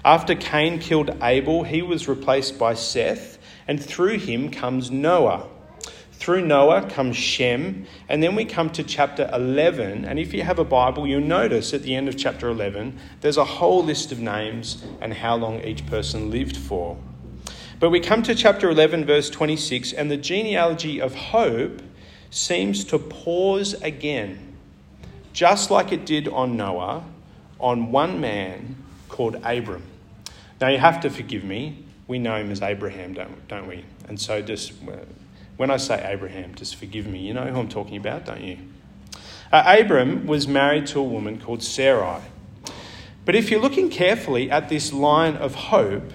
After 0.06 0.36
Cain 0.36 0.78
killed 0.78 1.18
Abel, 1.24 1.64
he 1.64 1.82
was 1.82 2.08
replaced 2.08 2.60
by 2.60 2.76
Seth, 2.76 3.40
and 3.68 3.84
through 3.84 4.20
him 4.20 4.52
comes 4.52 4.92
Noah. 4.92 5.48
Through 6.18 6.48
Noah 6.48 6.90
comes 6.90 7.16
Shem, 7.16 7.86
and 8.10 8.24
then 8.24 8.36
we 8.36 8.44
come 8.44 8.72
to 8.72 8.84
chapter 8.84 9.30
11. 9.32 10.04
And 10.04 10.18
if 10.18 10.34
you 10.34 10.42
have 10.42 10.58
a 10.58 10.66
Bible, 10.66 11.06
you'll 11.06 11.22
notice 11.22 11.76
at 11.76 11.84
the 11.84 11.96
end 11.96 12.08
of 12.08 12.18
chapter 12.18 12.50
11, 12.50 12.98
there's 13.22 13.38
a 13.38 13.46
whole 13.46 13.84
list 13.84 14.12
of 14.12 14.20
names 14.20 14.84
and 15.00 15.14
how 15.14 15.36
long 15.36 15.64
each 15.64 15.86
person 15.86 16.32
lived 16.32 16.58
for. 16.58 16.98
But 17.80 17.92
we 17.92 18.00
come 18.00 18.24
to 18.24 18.34
chapter 18.34 18.68
11, 18.68 19.06
verse 19.06 19.30
26, 19.30 19.94
and 19.94 20.10
the 20.10 20.18
genealogy 20.18 21.00
of 21.00 21.14
hope 21.14 21.84
seems 22.32 22.84
to 22.86 22.98
pause 22.98 23.76
again, 23.76 24.58
just 25.34 25.70
like 25.70 25.92
it 25.92 26.04
did 26.04 26.28
on 26.28 26.58
Noah, 26.58 27.06
on 27.60 27.92
one 27.92 28.20
man 28.20 28.76
called 29.08 29.36
Abram. 29.44 29.84
Now, 30.60 30.70
you 30.70 30.80
have 30.80 31.00
to 31.02 31.12
forgive 31.12 31.44
me. 31.44 31.86
We 32.08 32.18
know 32.18 32.38
him 32.38 32.50
as 32.50 32.64
Abraham, 32.64 33.14
don't, 33.14 33.48
don't 33.48 33.68
we? 33.68 33.86
And 34.08 34.20
so 34.20 34.42
just 34.42 34.74
when 35.58 35.72
I 35.72 35.78
say 35.78 36.04
Abraham, 36.08 36.56
just 36.56 36.76
forgive 36.76 37.08
me. 37.08 37.20
You 37.20 37.34
know 37.34 37.46
who 37.46 37.60
I'm 37.60 37.68
talking 37.68 37.98
about, 37.98 38.26
don't 38.26 38.44
you? 38.44 38.60
Uh, 39.52 39.78
Abram 39.80 40.28
was 40.28 40.48
married 40.48 40.88
to 40.88 41.00
a 41.00 41.04
woman 41.04 41.40
called 41.40 41.64
Sarai. 41.64 42.22
But 43.26 43.36
if 43.36 43.52
you're 43.52 43.60
looking 43.60 43.90
carefully 43.90 44.50
at 44.50 44.70
this 44.70 44.94
line 44.94 45.36
of 45.36 45.56
hope, 45.56 46.14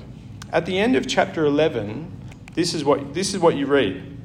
at 0.53 0.65
the 0.65 0.79
end 0.79 0.97
of 0.97 1.07
chapter 1.07 1.45
11, 1.45 2.11
this 2.55 2.73
is 2.73 2.85
what, 2.85 3.15
this 3.15 3.35
is 3.35 3.41
what 3.41 3.57
you 3.57 3.67
read. 3.67 4.17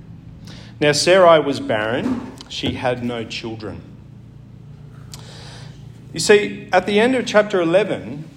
Now, 0.79 0.91
Sarai 0.91 1.39
was 1.39 1.59
barren, 1.59 2.33
she 2.49 2.73
had 2.73 3.03
no 3.03 3.23
children. 3.23 3.81
You 6.13 6.19
see, 6.19 6.69
at 6.71 6.85
the 6.85 6.99
end 6.99 7.15
of 7.15 7.25
chapter 7.25 7.59
11, 7.61 8.29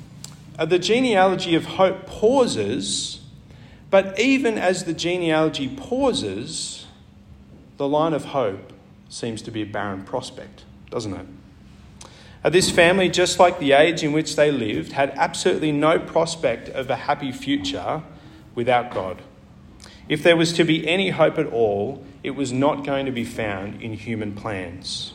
uh, 0.59 0.65
the 0.65 0.79
genealogy 0.79 1.55
of 1.55 1.65
hope 1.65 2.07
pauses 2.07 3.20
but 3.91 4.19
even 4.19 4.57
as 4.57 4.85
the 4.85 4.95
genealogy 4.95 5.69
pauses, 5.69 6.87
the 7.77 7.89
line 7.89 8.13
of 8.13 8.27
hope 8.27 8.73
seems 9.09 9.43
to 9.43 9.51
be 9.51 9.63
a 9.63 9.67
barren 9.67 10.03
prospect, 10.05 10.65
doesn't 10.91 11.15
it? 11.15 11.27
Uh, 12.43 12.49
this 12.49 12.71
family, 12.71 13.09
just 13.09 13.39
like 13.39 13.59
the 13.59 13.73
age 13.73 14.03
in 14.03 14.13
which 14.13 14.37
they 14.37 14.51
lived, 14.51 14.93
had 14.93 15.11
absolutely 15.17 15.73
no 15.73 15.99
prospect 15.99 16.69
of 16.71 16.89
a 16.89 16.97
happy 16.97 17.33
future 17.33 18.03
without 18.55 18.95
God. 18.95 19.21
If 20.09 20.23
there 20.23 20.37
was 20.37 20.53
to 20.55 20.65
be 20.65 20.89
any 20.89 21.11
hope 21.11 21.39
at 21.39 21.47
all, 21.47 22.03
it 22.23 22.31
was 22.31 22.53
not 22.53 22.85
going 22.85 23.07
to 23.07 23.13
be 23.13 23.25
found 23.25 23.83
in 23.83 23.93
human 23.93 24.35
plans. 24.35 25.13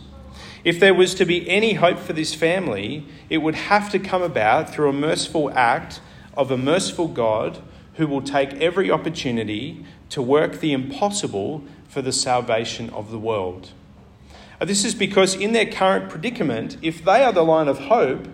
If 0.63 0.79
there 0.79 0.93
was 0.93 1.13
to 1.15 1.25
be 1.25 1.49
any 1.49 1.73
hope 1.73 1.99
for 1.99 2.13
this 2.13 2.33
family, 2.33 3.05
it 3.29 3.39
would 3.39 3.55
have 3.55 3.91
to 3.91 3.99
come 3.99 4.21
about 4.21 4.71
through 4.71 4.89
a 4.89 4.93
merciful 4.93 5.51
act 5.51 6.01
of 6.35 6.51
a 6.51 6.57
merciful 6.57 7.07
God 7.07 7.61
who 7.95 8.07
will 8.07 8.21
take 8.21 8.53
every 8.55 8.91
opportunity 8.91 9.85
to 10.09 10.21
work 10.21 10.59
the 10.59 10.73
impossible 10.73 11.63
for 11.87 12.01
the 12.01 12.11
salvation 12.11 12.89
of 12.91 13.11
the 13.11 13.19
world. 13.19 13.71
Uh, 14.59 14.65
this 14.65 14.85
is 14.85 14.95
because, 14.95 15.35
in 15.35 15.53
their 15.53 15.65
current 15.65 16.09
predicament, 16.09 16.77
if 16.81 17.03
they 17.03 17.23
are 17.23 17.33
the 17.33 17.43
line 17.43 17.67
of 17.67 17.79
hope, 17.79 18.27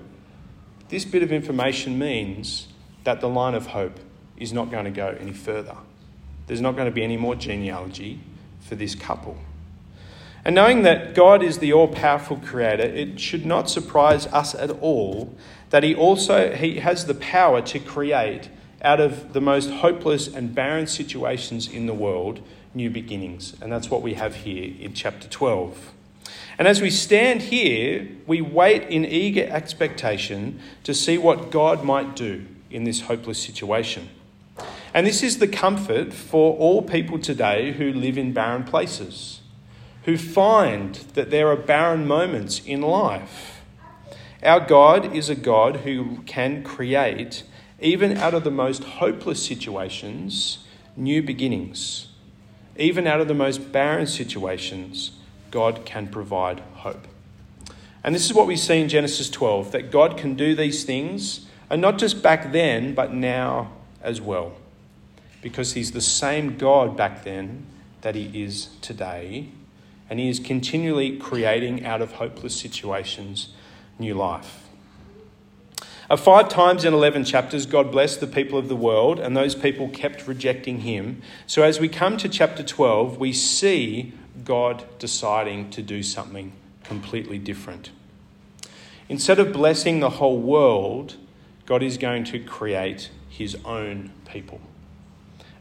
this 0.90 1.06
bit 1.06 1.24
of 1.24 1.32
information 1.32 1.98
means 1.98 2.68
that 3.04 3.22
the 3.22 3.30
line 3.30 3.56
of 3.56 3.68
hope 3.68 4.00
is 4.38 4.52
not 4.52 4.70
going 4.70 4.86
to 4.86 4.92
go 4.92 5.16
any 5.20 5.34
further. 5.34 5.78
There's 6.48 6.62
not 6.62 6.76
going 6.76 6.88
to 6.88 6.92
be 6.92 7.04
any 7.04 7.18
more 7.18 7.36
genealogy 7.36 8.20
for 8.60 8.76
this 8.76 8.94
couple. 8.96 9.38
And 10.44 10.56
knowing 10.56 10.82
that 10.84 11.14
God 11.14 11.44
is 11.44 11.60
the 11.60 11.72
all 11.72 11.88
powerful 11.88 12.38
creator, 12.38 12.84
it 12.84 13.20
should 13.20 13.46
not 13.46 13.70
surprise 13.70 14.26
us 14.28 14.56
at 14.56 14.72
all 14.72 15.36
that 15.70 15.84
he 15.84 15.96
also 15.96 16.54
he 16.54 16.80
has 16.80 17.06
the 17.06 17.14
power 17.16 17.62
to 17.62 17.80
create 17.80 18.50
out 18.82 19.00
of 19.00 19.34
the 19.34 19.42
most 19.42 19.70
hopeless 19.70 20.28
and 20.28 20.56
barren 20.56 20.88
situations 20.88 21.68
in 21.68 21.86
the 21.86 21.94
world, 21.94 22.42
new 22.74 22.90
beginnings. 22.90 23.56
And 23.62 23.72
that's 23.72 23.90
what 23.90 24.02
we 24.02 24.16
have 24.16 24.36
here 24.38 24.74
in 24.80 24.94
chapter 24.94 25.28
12. 25.28 25.94
And 26.58 26.68
as 26.68 26.82
we 26.82 26.90
stand 26.90 27.44
here, 27.44 28.08
we 28.28 28.42
wait 28.42 28.84
in 28.84 29.06
eager 29.06 29.48
expectation 29.50 30.60
to 30.84 30.94
see 30.94 31.18
what 31.18 31.52
God 31.52 31.84
might 31.84 32.16
do 32.16 32.46
in 32.70 32.84
this 32.84 33.02
hopeless 33.02 33.40
situation. 33.42 34.10
And 34.94 35.08
this 35.08 35.24
is 35.24 35.40
the 35.40 35.48
comfort 35.48 36.14
for 36.14 36.58
all 36.58 36.82
people 36.82 37.18
today 37.18 37.72
who 37.72 37.94
live 37.94 38.18
in 38.18 38.34
barren 38.34 38.64
places, 38.64 39.42
who 40.04 40.18
find 40.18 40.96
that 41.14 41.32
there 41.32 41.48
are 41.48 41.56
barren 41.56 42.06
moments 42.06 42.60
in 42.66 42.82
life. 42.82 43.62
Our 44.44 44.60
God 44.60 45.16
is 45.16 45.30
a 45.30 45.36
God 45.36 45.78
who 45.78 46.24
can 46.26 46.64
create 46.64 47.44
even 47.82 48.16
out 48.18 48.36
of 48.36 48.44
the 48.44 48.52
most 48.52 48.84
hopeless 48.84 49.44
situations, 49.44 50.60
new 50.96 51.22
beginnings. 51.24 52.10
Even 52.78 53.08
out 53.08 53.20
of 53.20 53.28
the 53.28 53.34
most 53.34 53.72
barren 53.72 54.08
situations, 54.08 55.12
God 55.50 55.84
can 55.84 56.08
provide 56.08 56.60
hope. 56.76 57.08
And 58.04 58.16
this 58.16 58.26
is 58.26 58.34
what 58.34 58.48
we 58.48 58.56
see 58.56 58.80
in 58.80 58.88
Genesis 58.88 59.30
12 59.30 59.72
that 59.72 59.92
God 59.92 60.16
can 60.16 60.36
do 60.36 60.56
these 60.56 60.84
things, 60.84 61.48
and 61.70 61.82
not 61.82 61.98
just 61.98 62.22
back 62.22 62.52
then, 62.52 62.94
but 62.94 63.14
now 63.14 63.72
as 64.02 64.22
well. 64.22 64.54
Because 65.42 65.74
He's 65.74 65.92
the 65.92 66.02
same 66.02 66.58
God 66.58 66.96
back 66.96 67.24
then 67.24 67.66
that 68.02 68.16
He 68.16 68.44
is 68.44 68.70
today, 68.82 69.50
and 70.10 70.20
He 70.20 70.30
is 70.30 70.40
continually 70.40 71.18
creating 71.18 71.84
out 71.84 72.02
of 72.02 72.14
hopeless 72.14 72.56
situations 72.56 73.50
new 73.98 74.14
life. 74.14 74.61
Five 76.18 76.50
times 76.50 76.84
in 76.84 76.94
11 76.94 77.24
chapters, 77.24 77.66
God 77.66 77.90
blessed 77.90 78.20
the 78.20 78.28
people 78.28 78.60
of 78.60 78.68
the 78.68 78.76
world, 78.76 79.18
and 79.18 79.36
those 79.36 79.56
people 79.56 79.88
kept 79.88 80.28
rejecting 80.28 80.82
Him. 80.82 81.22
So 81.48 81.64
as 81.64 81.80
we 81.80 81.88
come 81.88 82.18
to 82.18 82.28
chapter 82.28 82.64
12, 82.64 83.18
we 83.18 83.32
see 83.32 84.12
God 84.44 84.84
deciding 85.00 85.70
to 85.70 85.82
do 85.82 86.04
something 86.04 86.52
completely 86.84 87.38
different. 87.38 87.92
Instead 89.08 89.40
of 89.40 89.54
blessing 89.54 90.02
the 90.02 90.10
whole 90.10 90.38
world, 90.38 91.16
God 91.66 91.82
is 91.82 91.98
going 91.98 92.26
to 92.26 92.40
create 92.40 93.10
His 93.30 93.56
own 93.64 94.12
people, 94.26 94.60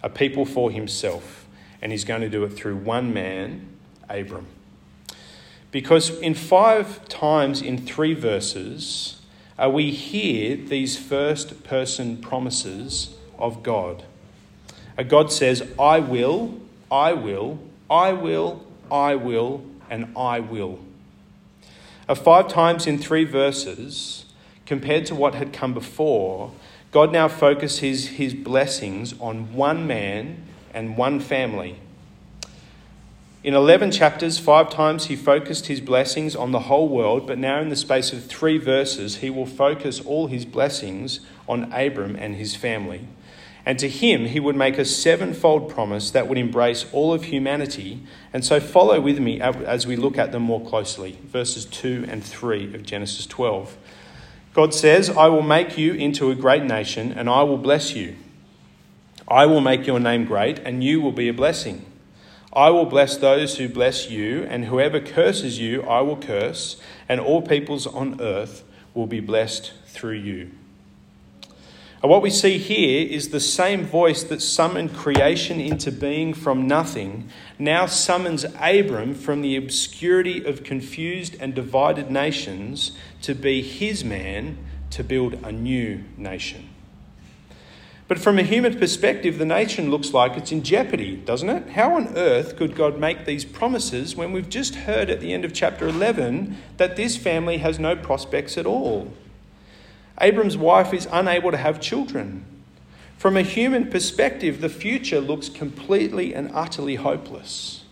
a 0.02 0.08
people 0.08 0.44
for 0.44 0.72
Himself, 0.72 1.46
and 1.80 1.92
He's 1.92 2.04
going 2.04 2.22
to 2.22 2.28
do 2.28 2.42
it 2.42 2.50
through 2.50 2.76
one 2.76 3.14
man, 3.14 3.68
Abram. 4.08 4.46
Because 5.70 6.10
in 6.18 6.34
five 6.34 7.08
times 7.08 7.62
in 7.62 7.78
three 7.78 8.14
verses, 8.14 9.19
uh, 9.62 9.68
we 9.68 9.90
hear 9.90 10.56
these 10.56 10.98
first 10.98 11.64
person 11.64 12.16
promises 12.16 13.14
of 13.38 13.62
God. 13.62 14.04
Uh, 14.96 15.02
God 15.02 15.30
says, 15.30 15.62
I 15.78 16.00
will, 16.00 16.58
I 16.90 17.12
will, 17.12 17.58
I 17.90 18.12
will, 18.12 18.64
I 18.90 19.16
will, 19.16 19.64
and 19.90 20.16
I 20.16 20.40
will. 20.40 20.80
Uh, 22.08 22.14
five 22.14 22.48
times 22.48 22.86
in 22.86 22.98
three 22.98 23.24
verses, 23.24 24.24
compared 24.64 25.04
to 25.06 25.14
what 25.14 25.34
had 25.34 25.52
come 25.52 25.74
before, 25.74 26.52
God 26.90 27.12
now 27.12 27.28
focuses 27.28 28.08
his 28.08 28.34
blessings 28.34 29.14
on 29.20 29.52
one 29.52 29.86
man 29.86 30.42
and 30.72 30.96
one 30.96 31.20
family 31.20 31.78
in 33.42 33.54
11 33.54 33.90
chapters, 33.92 34.38
five 34.38 34.68
times 34.68 35.06
he 35.06 35.16
focused 35.16 35.66
his 35.66 35.80
blessings 35.80 36.36
on 36.36 36.52
the 36.52 36.60
whole 36.60 36.88
world, 36.88 37.26
but 37.26 37.38
now 37.38 37.58
in 37.60 37.70
the 37.70 37.76
space 37.76 38.12
of 38.12 38.26
three 38.26 38.58
verses, 38.58 39.16
he 39.16 39.30
will 39.30 39.46
focus 39.46 39.98
all 40.00 40.26
his 40.26 40.44
blessings 40.44 41.20
on 41.48 41.72
Abram 41.72 42.16
and 42.16 42.36
his 42.36 42.54
family. 42.54 43.08
And 43.64 43.78
to 43.78 43.88
him, 43.88 44.26
he 44.26 44.40
would 44.40 44.56
make 44.56 44.76
a 44.76 44.84
sevenfold 44.84 45.70
promise 45.70 46.10
that 46.10 46.28
would 46.28 46.36
embrace 46.36 46.84
all 46.92 47.14
of 47.14 47.24
humanity. 47.24 48.02
And 48.32 48.44
so, 48.44 48.60
follow 48.60 49.00
with 49.00 49.18
me 49.18 49.40
as 49.40 49.86
we 49.86 49.96
look 49.96 50.18
at 50.18 50.32
them 50.32 50.42
more 50.42 50.64
closely. 50.64 51.18
Verses 51.24 51.64
2 51.66 52.06
and 52.08 52.24
3 52.24 52.74
of 52.74 52.82
Genesis 52.82 53.26
12. 53.26 53.76
God 54.52 54.74
says, 54.74 55.08
I 55.10 55.28
will 55.28 55.42
make 55.42 55.78
you 55.78 55.94
into 55.94 56.30
a 56.30 56.34
great 56.34 56.64
nation, 56.64 57.12
and 57.12 57.28
I 57.28 57.42
will 57.42 57.58
bless 57.58 57.94
you. 57.94 58.16
I 59.28 59.46
will 59.46 59.60
make 59.60 59.86
your 59.86 60.00
name 60.00 60.24
great, 60.24 60.58
and 60.58 60.82
you 60.82 61.00
will 61.00 61.12
be 61.12 61.28
a 61.28 61.34
blessing. 61.34 61.89
I 62.52 62.70
will 62.70 62.86
bless 62.86 63.16
those 63.16 63.58
who 63.58 63.68
bless 63.68 64.10
you, 64.10 64.42
and 64.44 64.64
whoever 64.64 64.98
curses 64.98 65.58
you, 65.60 65.82
I 65.82 66.00
will 66.00 66.16
curse, 66.16 66.80
and 67.08 67.20
all 67.20 67.42
peoples 67.42 67.86
on 67.86 68.20
earth 68.20 68.64
will 68.92 69.06
be 69.06 69.20
blessed 69.20 69.72
through 69.86 70.16
you. 70.16 70.50
And 72.02 72.10
what 72.10 72.22
we 72.22 72.30
see 72.30 72.56
here 72.56 73.06
is 73.06 73.28
the 73.28 73.40
same 73.40 73.84
voice 73.84 74.22
that 74.24 74.40
summoned 74.40 74.94
creation 74.94 75.60
into 75.60 75.92
being 75.92 76.32
from 76.32 76.66
nothing 76.66 77.28
now 77.58 77.84
summons 77.84 78.46
Abram 78.58 79.14
from 79.14 79.42
the 79.42 79.54
obscurity 79.56 80.42
of 80.42 80.64
confused 80.64 81.36
and 81.40 81.54
divided 81.54 82.10
nations 82.10 82.92
to 83.20 83.34
be 83.34 83.60
his 83.60 84.02
man 84.02 84.56
to 84.90 85.04
build 85.04 85.34
a 85.44 85.52
new 85.52 86.02
nation. 86.16 86.69
But 88.10 88.18
from 88.18 88.40
a 88.40 88.42
human 88.42 88.76
perspective, 88.76 89.38
the 89.38 89.44
nation 89.44 89.88
looks 89.88 90.12
like 90.12 90.36
it's 90.36 90.50
in 90.50 90.64
jeopardy, 90.64 91.14
doesn't 91.14 91.48
it? 91.48 91.68
How 91.68 91.94
on 91.94 92.16
earth 92.16 92.56
could 92.56 92.74
God 92.74 92.98
make 92.98 93.24
these 93.24 93.44
promises 93.44 94.16
when 94.16 94.32
we've 94.32 94.48
just 94.48 94.74
heard 94.74 95.08
at 95.10 95.20
the 95.20 95.32
end 95.32 95.44
of 95.44 95.52
chapter 95.52 95.86
11 95.86 96.56
that 96.76 96.96
this 96.96 97.16
family 97.16 97.58
has 97.58 97.78
no 97.78 97.94
prospects 97.94 98.58
at 98.58 98.66
all? 98.66 99.12
Abram's 100.20 100.56
wife 100.56 100.92
is 100.92 101.06
unable 101.12 101.52
to 101.52 101.56
have 101.56 101.80
children. 101.80 102.44
From 103.16 103.36
a 103.36 103.42
human 103.42 103.88
perspective, 103.88 104.60
the 104.60 104.68
future 104.68 105.20
looks 105.20 105.48
completely 105.48 106.34
and 106.34 106.50
utterly 106.52 106.96
hopeless. 106.96 107.84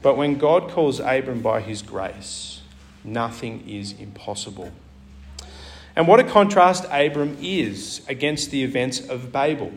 But 0.00 0.16
when 0.16 0.38
God 0.38 0.70
calls 0.70 0.98
Abram 0.98 1.42
by 1.42 1.60
his 1.60 1.82
grace, 1.82 2.62
nothing 3.04 3.68
is 3.68 3.92
impossible. 3.92 4.72
And 5.94 6.08
what 6.08 6.20
a 6.20 6.24
contrast 6.24 6.84
Abram 6.90 7.36
is 7.40 8.00
against 8.08 8.50
the 8.50 8.62
events 8.62 9.00
of 9.00 9.30
Babel. 9.32 9.72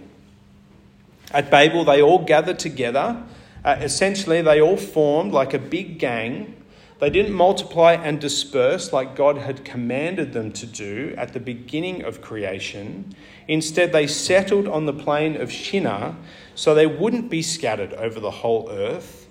At 1.32 1.52
Babel, 1.52 1.84
they 1.84 2.02
all 2.02 2.24
gathered 2.24 2.60
together. 2.60 3.22
Uh, 3.64 3.78
essentially, 3.82 4.42
they 4.42 4.62
all 4.62 4.78
formed 4.78 5.34
like 5.34 5.54
a 5.54 5.60
big 5.60 6.00
gang. 6.00 6.56
They 7.00 7.10
didn't 7.10 7.34
multiply 7.34 7.94
and 7.94 8.22
disperse 8.22 8.94
like 8.94 9.18
God 9.18 9.38
had 9.38 9.66
commanded 9.66 10.32
them 10.32 10.54
to 10.54 10.66
do 10.66 11.14
at 11.18 11.34
the 11.34 11.42
beginning 11.42 12.04
of 12.04 12.22
creation. 12.22 13.14
Instead, 13.50 13.92
they 13.92 14.08
settled 14.08 14.68
on 14.68 14.86
the 14.86 14.94
plain 14.94 15.36
of 15.36 15.52
Shinar 15.52 16.16
so 16.56 16.74
they 16.74 16.88
wouldn't 16.88 17.30
be 17.30 17.42
scattered 17.42 17.94
over 17.94 18.22
the 18.22 18.32
whole 18.32 18.70
earth, 18.72 19.28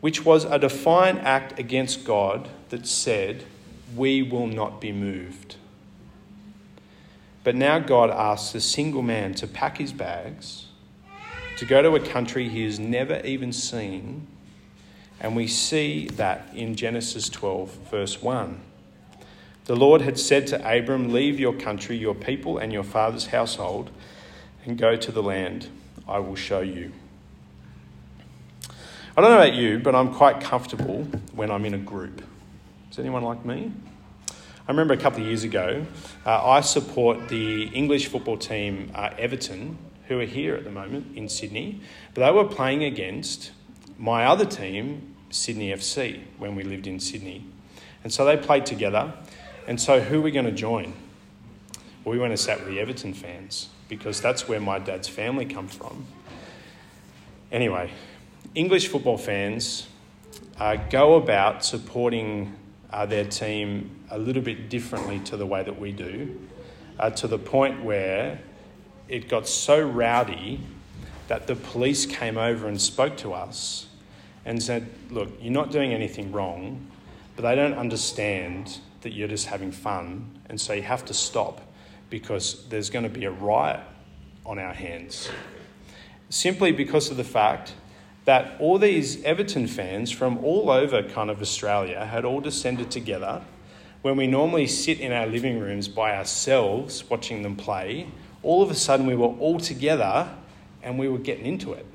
which 0.00 0.24
was 0.24 0.44
a 0.44 0.58
defiant 0.58 1.20
act 1.20 1.56
against 1.58 2.04
God 2.04 2.48
that 2.70 2.86
said, 2.88 3.44
We 3.94 4.22
will 4.22 4.48
not 4.48 4.80
be 4.80 4.90
moved. 4.90 5.56
But 7.44 7.54
now 7.54 7.78
God 7.78 8.10
asks 8.10 8.54
a 8.54 8.60
single 8.60 9.02
man 9.02 9.34
to 9.34 9.46
pack 9.46 9.76
his 9.76 9.92
bags, 9.92 10.66
to 11.58 11.66
go 11.66 11.82
to 11.82 11.94
a 11.94 12.00
country 12.00 12.48
he 12.48 12.64
has 12.64 12.80
never 12.80 13.20
even 13.20 13.52
seen. 13.52 14.26
And 15.20 15.36
we 15.36 15.46
see 15.46 16.06
that 16.14 16.48
in 16.54 16.74
Genesis 16.74 17.28
12, 17.28 17.70
verse 17.90 18.20
1. 18.22 18.60
The 19.66 19.76
Lord 19.76 20.00
had 20.00 20.18
said 20.18 20.46
to 20.48 20.56
Abram, 20.56 21.12
Leave 21.12 21.38
your 21.38 21.52
country, 21.52 21.96
your 21.96 22.14
people, 22.14 22.58
and 22.58 22.72
your 22.72 22.82
father's 22.82 23.26
household, 23.26 23.90
and 24.64 24.76
go 24.76 24.96
to 24.96 25.12
the 25.12 25.22
land 25.22 25.68
I 26.08 26.18
will 26.18 26.36
show 26.36 26.60
you. 26.60 26.92
I 29.16 29.20
don't 29.20 29.30
know 29.30 29.36
about 29.36 29.54
you, 29.54 29.78
but 29.78 29.94
I'm 29.94 30.12
quite 30.12 30.40
comfortable 30.40 31.04
when 31.34 31.50
I'm 31.50 31.64
in 31.64 31.74
a 31.74 31.78
group. 31.78 32.22
Is 32.90 32.98
anyone 32.98 33.22
like 33.22 33.44
me? 33.44 33.72
I 34.66 34.70
remember 34.70 34.94
a 34.94 34.98
couple 34.98 35.20
of 35.20 35.26
years 35.26 35.44
ago, 35.44 35.84
uh, 36.24 36.42
I 36.42 36.62
support 36.62 37.28
the 37.28 37.64
English 37.64 38.06
football 38.06 38.38
team 38.38 38.90
uh, 38.94 39.10
Everton, 39.18 39.76
who 40.08 40.18
are 40.20 40.24
here 40.24 40.54
at 40.54 40.64
the 40.64 40.70
moment 40.70 41.14
in 41.18 41.28
Sydney, 41.28 41.82
but 42.14 42.24
they 42.24 42.30
were 42.30 42.48
playing 42.48 42.82
against 42.82 43.52
my 43.98 44.24
other 44.24 44.46
team, 44.46 45.16
Sydney 45.28 45.70
FC, 45.70 46.22
when 46.38 46.56
we 46.56 46.62
lived 46.62 46.86
in 46.86 46.98
Sydney. 46.98 47.44
And 48.02 48.10
so 48.10 48.24
they 48.24 48.38
played 48.38 48.64
together. 48.64 49.12
And 49.66 49.78
so 49.78 50.00
who 50.00 50.20
are 50.20 50.22
we 50.22 50.30
going 50.30 50.46
to 50.46 50.52
join? 50.52 50.94
Well, 52.02 52.14
we 52.14 52.18
went 52.18 52.32
and 52.32 52.40
sat 52.40 52.60
with 52.60 52.68
the 52.68 52.80
Everton 52.80 53.12
fans 53.12 53.68
because 53.90 54.22
that's 54.22 54.48
where 54.48 54.60
my 54.60 54.78
dad's 54.78 55.08
family 55.08 55.44
come 55.44 55.68
from. 55.68 56.06
Anyway, 57.52 57.90
English 58.54 58.88
football 58.88 59.18
fans 59.18 59.88
uh, 60.58 60.76
go 60.76 61.16
about 61.16 61.66
supporting 61.66 62.54
uh, 62.94 63.04
their 63.04 63.24
team 63.24 63.90
a 64.10 64.16
little 64.16 64.40
bit 64.40 64.68
differently 64.68 65.18
to 65.18 65.36
the 65.36 65.44
way 65.44 65.64
that 65.64 65.80
we 65.80 65.90
do, 65.90 66.40
uh, 67.00 67.10
to 67.10 67.26
the 67.26 67.38
point 67.38 67.82
where 67.82 68.38
it 69.08 69.28
got 69.28 69.48
so 69.48 69.84
rowdy 69.84 70.60
that 71.26 71.48
the 71.48 71.56
police 71.56 72.06
came 72.06 72.38
over 72.38 72.68
and 72.68 72.80
spoke 72.80 73.16
to 73.16 73.32
us 73.32 73.88
and 74.44 74.62
said, 74.62 74.88
Look, 75.10 75.28
you're 75.40 75.52
not 75.52 75.72
doing 75.72 75.92
anything 75.92 76.30
wrong, 76.30 76.86
but 77.34 77.42
they 77.42 77.56
don't 77.56 77.74
understand 77.74 78.78
that 79.00 79.12
you're 79.12 79.26
just 79.26 79.46
having 79.46 79.72
fun, 79.72 80.38
and 80.48 80.60
so 80.60 80.72
you 80.72 80.82
have 80.82 81.04
to 81.06 81.14
stop 81.14 81.62
because 82.10 82.64
there's 82.68 82.90
going 82.90 83.02
to 83.02 83.08
be 83.08 83.24
a 83.24 83.30
riot 83.32 83.80
on 84.46 84.60
our 84.60 84.72
hands. 84.72 85.28
Simply 86.30 86.70
because 86.70 87.10
of 87.10 87.16
the 87.16 87.24
fact 87.24 87.74
that 88.24 88.58
all 88.58 88.78
these 88.78 89.22
Everton 89.24 89.66
fans 89.66 90.10
from 90.10 90.38
all 90.38 90.70
over 90.70 91.02
kind 91.02 91.30
of 91.30 91.42
Australia 91.42 92.04
had 92.04 92.24
all 92.24 92.40
descended 92.40 92.90
together 92.90 93.42
when 94.02 94.16
we 94.16 94.26
normally 94.26 94.66
sit 94.66 95.00
in 95.00 95.12
our 95.12 95.26
living 95.26 95.58
rooms 95.58 95.88
by 95.88 96.16
ourselves 96.16 97.08
watching 97.08 97.42
them 97.42 97.56
play. 97.56 98.06
All 98.42 98.62
of 98.62 98.70
a 98.70 98.74
sudden, 98.74 99.06
we 99.06 99.16
were 99.16 99.28
all 99.28 99.58
together 99.58 100.28
and 100.82 100.98
we 100.98 101.08
were 101.08 101.18
getting 101.18 101.46
into 101.46 101.72
it 101.72 101.86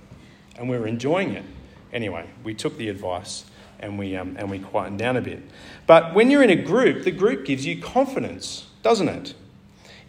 and 0.57 0.69
we 0.69 0.77
were 0.77 0.87
enjoying 0.87 1.31
it. 1.31 1.45
Anyway, 1.93 2.27
we 2.43 2.53
took 2.53 2.77
the 2.77 2.89
advice 2.89 3.45
and 3.79 3.97
we, 3.97 4.15
um, 4.15 4.35
and 4.37 4.49
we 4.51 4.59
quietened 4.59 4.99
down 4.99 5.17
a 5.17 5.21
bit. 5.21 5.41
But 5.87 6.13
when 6.13 6.29
you're 6.29 6.43
in 6.43 6.49
a 6.49 6.55
group, 6.55 7.03
the 7.03 7.11
group 7.11 7.45
gives 7.45 7.65
you 7.65 7.81
confidence, 7.81 8.67
doesn't 8.83 9.07
it? 9.07 9.33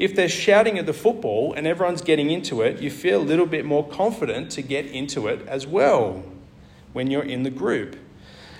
If 0.01 0.17
they're 0.17 0.31
shouting 0.31 0.79
at 0.79 0.87
the 0.87 0.95
football 0.95 1.53
and 1.53 1.67
everyone's 1.67 2.01
getting 2.01 2.31
into 2.31 2.63
it, 2.63 2.81
you 2.81 2.91
feel 2.91 3.21
a 3.21 3.23
little 3.23 3.45
bit 3.45 3.67
more 3.67 3.87
confident 3.87 4.51
to 4.53 4.63
get 4.63 4.87
into 4.87 5.29
it 5.29 5.47
as 5.47 5.67
well 5.67 6.25
when 6.95 7.11
you're 7.11 7.23
in 7.23 7.43
the 7.43 7.51
group. 7.51 7.97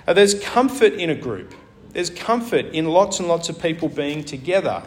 Now, 0.05 0.13
there's 0.13 0.39
comfort 0.39 0.93
in 0.93 1.09
a 1.09 1.15
group, 1.15 1.55
there's 1.89 2.11
comfort 2.11 2.67
in 2.67 2.85
lots 2.85 3.19
and 3.19 3.27
lots 3.27 3.49
of 3.49 3.59
people 3.59 3.89
being 3.89 4.23
together. 4.23 4.83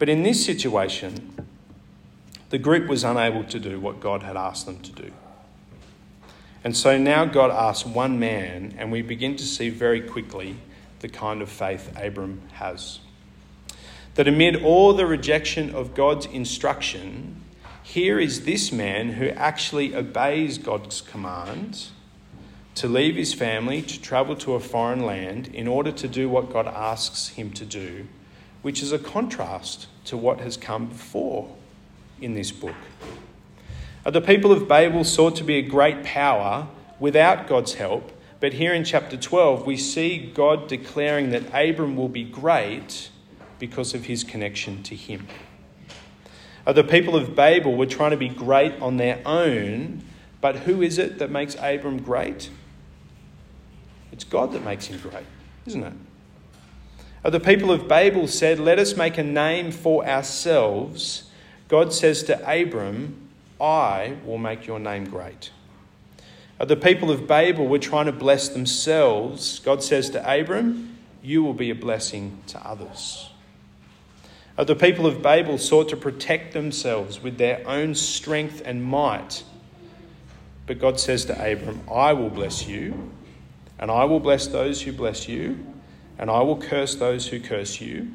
But 0.00 0.08
in 0.08 0.24
this 0.24 0.44
situation, 0.44 1.46
the 2.50 2.58
group 2.58 2.88
was 2.88 3.04
unable 3.04 3.44
to 3.44 3.60
do 3.60 3.78
what 3.78 4.00
God 4.00 4.24
had 4.24 4.36
asked 4.36 4.66
them 4.66 4.80
to 4.80 4.92
do. 4.92 5.12
And 6.64 6.76
so 6.76 6.98
now 6.98 7.24
God 7.24 7.52
asks 7.52 7.86
one 7.86 8.18
man, 8.18 8.74
and 8.78 8.90
we 8.90 9.00
begin 9.00 9.36
to 9.36 9.44
see 9.44 9.68
very 9.68 10.00
quickly 10.00 10.56
the 10.98 11.08
kind 11.08 11.40
of 11.40 11.48
faith 11.48 11.92
Abram 11.96 12.42
has. 12.54 12.98
That 14.16 14.26
amid 14.26 14.64
all 14.64 14.94
the 14.94 15.06
rejection 15.06 15.74
of 15.74 15.94
God's 15.94 16.24
instruction, 16.24 17.42
here 17.82 18.18
is 18.18 18.44
this 18.44 18.72
man 18.72 19.12
who 19.12 19.28
actually 19.28 19.94
obeys 19.94 20.56
God's 20.56 21.02
command 21.02 21.88
to 22.76 22.88
leave 22.88 23.14
his 23.14 23.34
family, 23.34 23.82
to 23.82 24.00
travel 24.00 24.34
to 24.36 24.54
a 24.54 24.60
foreign 24.60 25.04
land 25.04 25.48
in 25.48 25.68
order 25.68 25.92
to 25.92 26.08
do 26.08 26.30
what 26.30 26.50
God 26.50 26.66
asks 26.66 27.28
him 27.28 27.50
to 27.52 27.66
do, 27.66 28.06
which 28.62 28.82
is 28.82 28.90
a 28.90 28.98
contrast 28.98 29.86
to 30.06 30.16
what 30.16 30.40
has 30.40 30.56
come 30.56 30.86
before 30.86 31.54
in 32.18 32.32
this 32.32 32.52
book. 32.52 32.74
Uh, 34.04 34.10
the 34.10 34.22
people 34.22 34.50
of 34.50 34.66
Babel 34.66 35.04
sought 35.04 35.36
to 35.36 35.44
be 35.44 35.56
a 35.56 35.62
great 35.62 36.04
power 36.04 36.68
without 36.98 37.46
God's 37.46 37.74
help, 37.74 38.12
but 38.40 38.54
here 38.54 38.72
in 38.72 38.84
chapter 38.84 39.18
12, 39.18 39.66
we 39.66 39.76
see 39.76 40.30
God 40.34 40.68
declaring 40.68 41.30
that 41.30 41.48
Abram 41.52 41.96
will 41.96 42.08
be 42.08 42.24
great 42.24 43.10
because 43.58 43.94
of 43.94 44.04
his 44.04 44.24
connection 44.24 44.82
to 44.84 44.94
him. 44.94 45.26
Uh, 46.66 46.72
the 46.72 46.84
people 46.84 47.14
of 47.14 47.34
Babel 47.34 47.76
were 47.76 47.86
trying 47.86 48.10
to 48.10 48.16
be 48.16 48.28
great 48.28 48.74
on 48.80 48.96
their 48.96 49.20
own, 49.24 50.02
but 50.40 50.56
who 50.56 50.82
is 50.82 50.98
it 50.98 51.18
that 51.18 51.30
makes 51.30 51.54
Abram 51.60 52.02
great? 52.02 52.50
It's 54.12 54.24
God 54.24 54.52
that 54.52 54.64
makes 54.64 54.86
him 54.86 54.98
great, 54.98 55.26
isn't 55.66 55.82
it? 55.82 55.92
Uh, 57.24 57.30
the 57.30 57.40
people 57.40 57.70
of 57.70 57.88
Babel 57.88 58.28
said, 58.28 58.58
Let 58.58 58.78
us 58.78 58.96
make 58.96 59.18
a 59.18 59.22
name 59.22 59.70
for 59.70 60.06
ourselves. 60.06 61.30
God 61.68 61.92
says 61.92 62.22
to 62.24 62.38
Abram, 62.48 63.28
I 63.60 64.16
will 64.24 64.38
make 64.38 64.66
your 64.66 64.78
name 64.78 65.04
great. 65.04 65.50
Uh, 66.58 66.64
the 66.64 66.76
people 66.76 67.10
of 67.10 67.26
Babel 67.26 67.66
were 67.66 67.78
trying 67.78 68.06
to 68.06 68.12
bless 68.12 68.48
themselves. 68.48 69.58
God 69.58 69.82
says 69.82 70.10
to 70.10 70.40
Abram, 70.40 70.96
You 71.22 71.42
will 71.42 71.54
be 71.54 71.70
a 71.70 71.74
blessing 71.74 72.42
to 72.48 72.66
others. 72.66 73.30
The 74.64 74.74
people 74.74 75.06
of 75.06 75.22
Babel 75.22 75.58
sought 75.58 75.90
to 75.90 75.96
protect 75.96 76.54
themselves 76.54 77.22
with 77.22 77.36
their 77.36 77.66
own 77.68 77.94
strength 77.94 78.62
and 78.64 78.82
might. 78.82 79.44
But 80.66 80.78
God 80.78 80.98
says 80.98 81.26
to 81.26 81.34
Abram, 81.34 81.82
I 81.92 82.14
will 82.14 82.30
bless 82.30 82.66
you, 82.66 83.12
and 83.78 83.90
I 83.90 84.04
will 84.04 84.18
bless 84.18 84.46
those 84.46 84.82
who 84.82 84.92
bless 84.92 85.28
you, 85.28 85.64
and 86.18 86.30
I 86.30 86.40
will 86.40 86.56
curse 86.56 86.94
those 86.94 87.28
who 87.28 87.38
curse 87.38 87.80
you. 87.80 88.12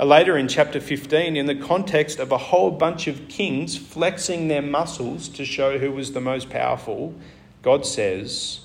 Uh, 0.00 0.04
later 0.04 0.38
in 0.38 0.46
chapter 0.46 0.80
15, 0.80 1.36
in 1.36 1.46
the 1.46 1.56
context 1.56 2.20
of 2.20 2.30
a 2.30 2.38
whole 2.38 2.70
bunch 2.70 3.08
of 3.08 3.26
kings 3.28 3.76
flexing 3.76 4.46
their 4.46 4.62
muscles 4.62 5.28
to 5.28 5.44
show 5.44 5.78
who 5.78 5.90
was 5.90 6.12
the 6.12 6.20
most 6.20 6.48
powerful, 6.48 7.14
God 7.62 7.84
says, 7.84 8.60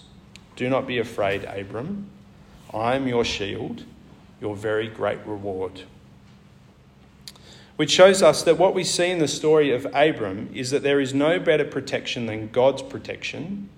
Do 0.55 0.69
not 0.69 0.85
be 0.85 0.99
afraid, 0.99 1.43
Abram. 1.45 2.07
I 2.71 2.95
am 2.95 3.07
your 3.07 3.25
shield, 3.25 3.83
your 4.39 4.55
very 4.55 4.87
great 4.87 5.25
reward. 5.25 5.81
Which 7.75 7.89
shows 7.89 8.21
us 8.21 8.43
that 8.43 8.57
what 8.57 8.75
we 8.75 8.83
see 8.83 9.09
in 9.09 9.19
the 9.19 9.27
story 9.27 9.71
of 9.71 9.87
Abram 9.93 10.49
is 10.53 10.69
that 10.69 10.83
there 10.83 10.99
is 10.99 11.13
no 11.13 11.39
better 11.39 11.65
protection 11.65 12.27
than 12.27 12.49
God's 12.49 12.83
protection, 12.83 13.69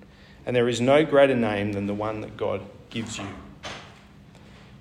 and 0.46 0.56
there 0.56 0.68
is 0.68 0.82
no 0.82 1.06
greater 1.06 1.36
name 1.36 1.72
than 1.72 1.88
the 1.88 1.94
one 1.94 2.22
that 2.22 2.36
God 2.36 2.62
gives 2.90 3.18
you. 3.18 3.28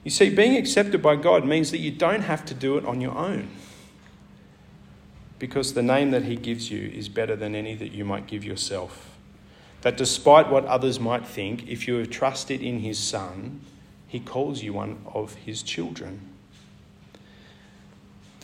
You 0.03 0.11
see, 0.11 0.29
being 0.29 0.57
accepted 0.57 1.01
by 1.01 1.17
God 1.17 1.47
means 1.47 1.71
that 1.71 1.79
you 1.79 1.91
don't 1.91 2.23
have 2.23 2.45
to 2.47 2.55
do 2.55 2.77
it 2.77 2.85
on 2.85 3.01
your 3.01 3.17
own. 3.17 3.49
Because 5.39 5.75
the 5.75 5.83
name 5.83 6.11
that 6.11 6.25
He 6.25 6.37
gives 6.37 6.71
you 6.71 6.89
is 6.89 7.09
better 7.09 7.37
than 7.37 7.55
any 7.55 7.75
that 7.77 7.93
you 7.93 8.05
might 8.05 8.27
give 8.27 8.45
yourself. 8.45 9.11
That 9.83 9.97
despite 9.97 10.51
what 10.51 10.65
others 10.67 10.99
might 10.99 11.27
think, 11.27 11.69
if 11.69 11.87
you 11.87 11.95
have 11.97 12.11
trusted 12.11 12.61
in 12.61 12.81
His 12.81 12.99
Son, 12.99 13.61
He 14.07 14.21
calls 14.21 14.63
you 14.63 14.73
one 14.73 14.99
of 15.07 15.35
His 15.35 15.63
children. 15.63 16.34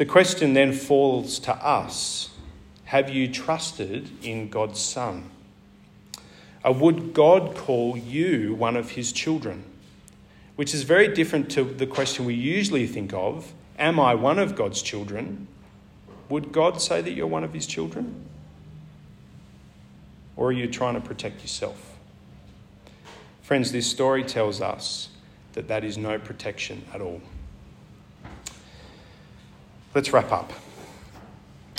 The 0.00 0.06
question 0.06 0.54
then 0.54 0.72
falls 0.72 1.38
to 1.40 1.54
us 1.54 2.30
Have 2.84 3.10
you 3.10 3.28
trusted 3.28 4.08
in 4.24 4.48
God's 4.48 4.80
Son? 4.80 5.28
Or 6.64 6.72
would 6.72 7.12
God 7.12 7.54
call 7.54 7.98
you 7.98 8.54
one 8.54 8.78
of 8.78 8.92
His 8.92 9.12
children? 9.12 9.64
which 10.56 10.74
is 10.74 10.84
very 10.84 11.08
different 11.08 11.50
to 11.50 11.64
the 11.64 11.86
question 11.86 12.24
we 12.24 12.34
usually 12.34 12.86
think 12.86 13.12
of 13.12 13.52
Am 13.78 14.00
I 14.00 14.14
one 14.14 14.38
of 14.38 14.54
God's 14.54 14.80
children? 14.80 15.48
Would 16.30 16.50
God 16.50 16.80
say 16.80 17.02
that 17.02 17.12
you're 17.12 17.26
one 17.26 17.44
of 17.44 17.52
his 17.52 17.66
children? 17.66 18.26
Or 20.34 20.48
are 20.48 20.52
you 20.52 20.66
trying 20.66 20.94
to 20.94 21.00
protect 21.00 21.40
yourself? 21.42 21.98
Friends, 23.42 23.72
this 23.72 23.86
story 23.86 24.22
tells 24.22 24.62
us 24.62 25.08
that 25.52 25.68
that 25.68 25.84
is 25.84 25.98
no 25.98 26.18
protection 26.18 26.84
at 26.92 27.00
all. 27.00 27.20
Let's 29.94 30.12
wrap 30.12 30.30
up. 30.32 30.52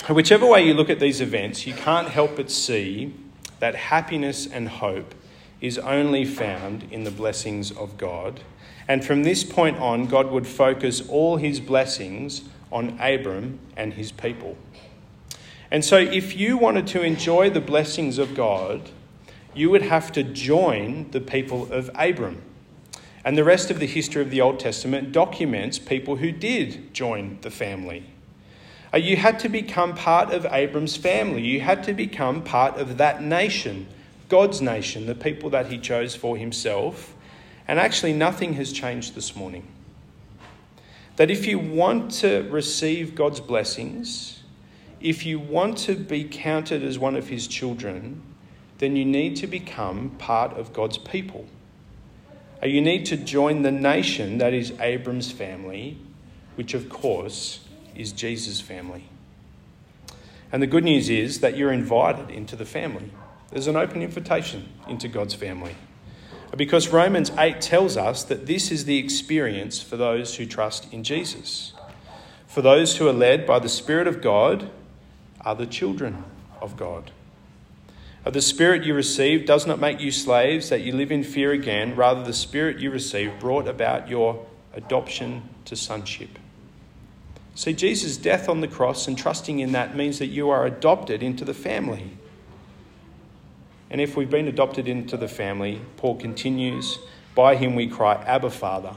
Whichever 0.08 0.46
way 0.46 0.66
you 0.66 0.74
look 0.74 0.90
at 0.90 1.00
these 1.00 1.20
events, 1.20 1.66
you 1.66 1.74
can't 1.74 2.08
help 2.08 2.36
but 2.36 2.50
see 2.50 3.14
that 3.60 3.74
happiness 3.74 4.46
and 4.46 4.68
hope 4.68 5.14
is 5.60 5.78
only 5.78 6.24
found 6.24 6.84
in 6.90 7.04
the 7.04 7.10
blessings 7.10 7.70
of 7.70 7.96
God 7.96 8.40
and 8.88 9.04
from 9.04 9.22
this 9.22 9.44
point 9.44 9.78
on, 9.78 10.06
God 10.06 10.30
would 10.30 10.46
focus 10.46 11.08
all 11.08 11.36
his 11.36 11.60
blessings 11.60 12.42
on 12.70 12.98
Abram 13.00 13.60
and 13.76 13.94
his 13.94 14.12
people. 14.12 14.56
And 15.70 15.84
so, 15.84 15.96
if 15.96 16.36
you 16.36 16.58
wanted 16.58 16.86
to 16.88 17.02
enjoy 17.02 17.50
the 17.50 17.60
blessings 17.60 18.18
of 18.18 18.34
God, 18.34 18.90
you 19.54 19.70
would 19.70 19.82
have 19.82 20.12
to 20.12 20.22
join 20.22 21.10
the 21.10 21.20
people 21.20 21.72
of 21.72 21.90
Abram. 21.94 22.42
And 23.24 23.38
the 23.38 23.44
rest 23.44 23.70
of 23.70 23.78
the 23.78 23.86
history 23.86 24.22
of 24.22 24.30
the 24.30 24.40
Old 24.40 24.58
Testament 24.58 25.12
documents 25.12 25.78
people 25.78 26.16
who 26.16 26.32
did 26.32 26.92
join 26.92 27.38
the 27.42 27.50
family. 27.50 28.04
Uh, 28.92 28.98
you 28.98 29.16
had 29.16 29.38
to 29.40 29.48
become 29.48 29.94
part 29.94 30.32
of 30.32 30.44
Abram's 30.46 30.96
family. 30.96 31.42
You 31.42 31.60
had 31.60 31.84
to 31.84 31.94
become 31.94 32.42
part 32.42 32.78
of 32.78 32.98
that 32.98 33.22
nation, 33.22 33.86
God's 34.28 34.60
nation, 34.60 35.06
the 35.06 35.14
people 35.14 35.50
that 35.50 35.66
he 35.66 35.78
chose 35.78 36.14
for 36.14 36.36
himself. 36.36 37.14
And 37.68 37.78
actually, 37.78 38.12
nothing 38.12 38.54
has 38.54 38.72
changed 38.72 39.14
this 39.14 39.36
morning. 39.36 39.66
That 41.16 41.30
if 41.30 41.46
you 41.46 41.58
want 41.58 42.10
to 42.20 42.48
receive 42.50 43.14
God's 43.14 43.40
blessings, 43.40 44.42
if 45.00 45.26
you 45.26 45.38
want 45.38 45.78
to 45.78 45.94
be 45.96 46.24
counted 46.24 46.82
as 46.82 46.98
one 46.98 47.16
of 47.16 47.28
His 47.28 47.46
children, 47.46 48.22
then 48.78 48.96
you 48.96 49.04
need 49.04 49.36
to 49.36 49.46
become 49.46 50.10
part 50.18 50.56
of 50.56 50.72
God's 50.72 50.98
people. 50.98 51.46
Uh, 52.62 52.66
you 52.66 52.80
need 52.80 53.04
to 53.06 53.16
join 53.16 53.62
the 53.62 53.72
nation 53.72 54.38
that 54.38 54.54
is 54.54 54.72
Abram's 54.78 55.32
family, 55.32 55.98
which 56.54 56.74
of 56.74 56.88
course 56.88 57.60
is 57.94 58.12
Jesus' 58.12 58.60
family. 58.60 59.04
And 60.52 60.62
the 60.62 60.66
good 60.66 60.84
news 60.84 61.08
is 61.08 61.40
that 61.40 61.56
you're 61.56 61.72
invited 61.72 62.30
into 62.30 62.56
the 62.56 62.66
family. 62.66 63.10
There's 63.50 63.66
an 63.66 63.76
open 63.76 64.02
invitation 64.02 64.68
into 64.88 65.08
God's 65.08 65.34
family. 65.34 65.74
Because 66.56 66.88
Romans 66.88 67.30
8 67.38 67.60
tells 67.62 67.96
us 67.96 68.24
that 68.24 68.46
this 68.46 68.70
is 68.70 68.84
the 68.84 68.98
experience 68.98 69.82
for 69.82 69.96
those 69.96 70.36
who 70.36 70.44
trust 70.44 70.92
in 70.92 71.02
Jesus. 71.02 71.72
For 72.46 72.60
those 72.60 72.98
who 72.98 73.08
are 73.08 73.14
led 73.14 73.46
by 73.46 73.58
the 73.58 73.70
Spirit 73.70 74.06
of 74.06 74.20
God 74.20 74.70
are 75.40 75.54
the 75.54 75.66
children 75.66 76.24
of 76.60 76.76
God. 76.76 77.10
Of 78.24 78.34
the 78.34 78.40
Spirit 78.40 78.84
you 78.84 78.94
received 78.94 79.46
does 79.46 79.66
not 79.66 79.80
make 79.80 80.00
you 80.00 80.12
slaves 80.12 80.68
that 80.68 80.82
you 80.82 80.92
live 80.92 81.10
in 81.10 81.24
fear 81.24 81.52
again. 81.52 81.96
Rather, 81.96 82.22
the 82.22 82.32
Spirit 82.32 82.78
you 82.78 82.90
received 82.90 83.40
brought 83.40 83.66
about 83.66 84.08
your 84.08 84.46
adoption 84.74 85.42
to 85.64 85.74
sonship. 85.74 86.38
See, 87.54 87.72
Jesus' 87.72 88.16
death 88.16 88.48
on 88.48 88.60
the 88.60 88.68
cross 88.68 89.08
and 89.08 89.18
trusting 89.18 89.58
in 89.58 89.72
that 89.72 89.96
means 89.96 90.18
that 90.20 90.26
you 90.26 90.50
are 90.50 90.64
adopted 90.64 91.22
into 91.22 91.44
the 91.44 91.52
family. 91.52 92.16
And 93.90 94.00
if 94.00 94.16
we've 94.16 94.30
been 94.30 94.48
adopted 94.48 94.88
into 94.88 95.16
the 95.16 95.28
family, 95.28 95.80
Paul 95.96 96.16
continues, 96.16 96.98
by 97.34 97.56
him 97.56 97.74
we 97.74 97.88
cry, 97.88 98.14
Abba, 98.14 98.50
Father. 98.50 98.94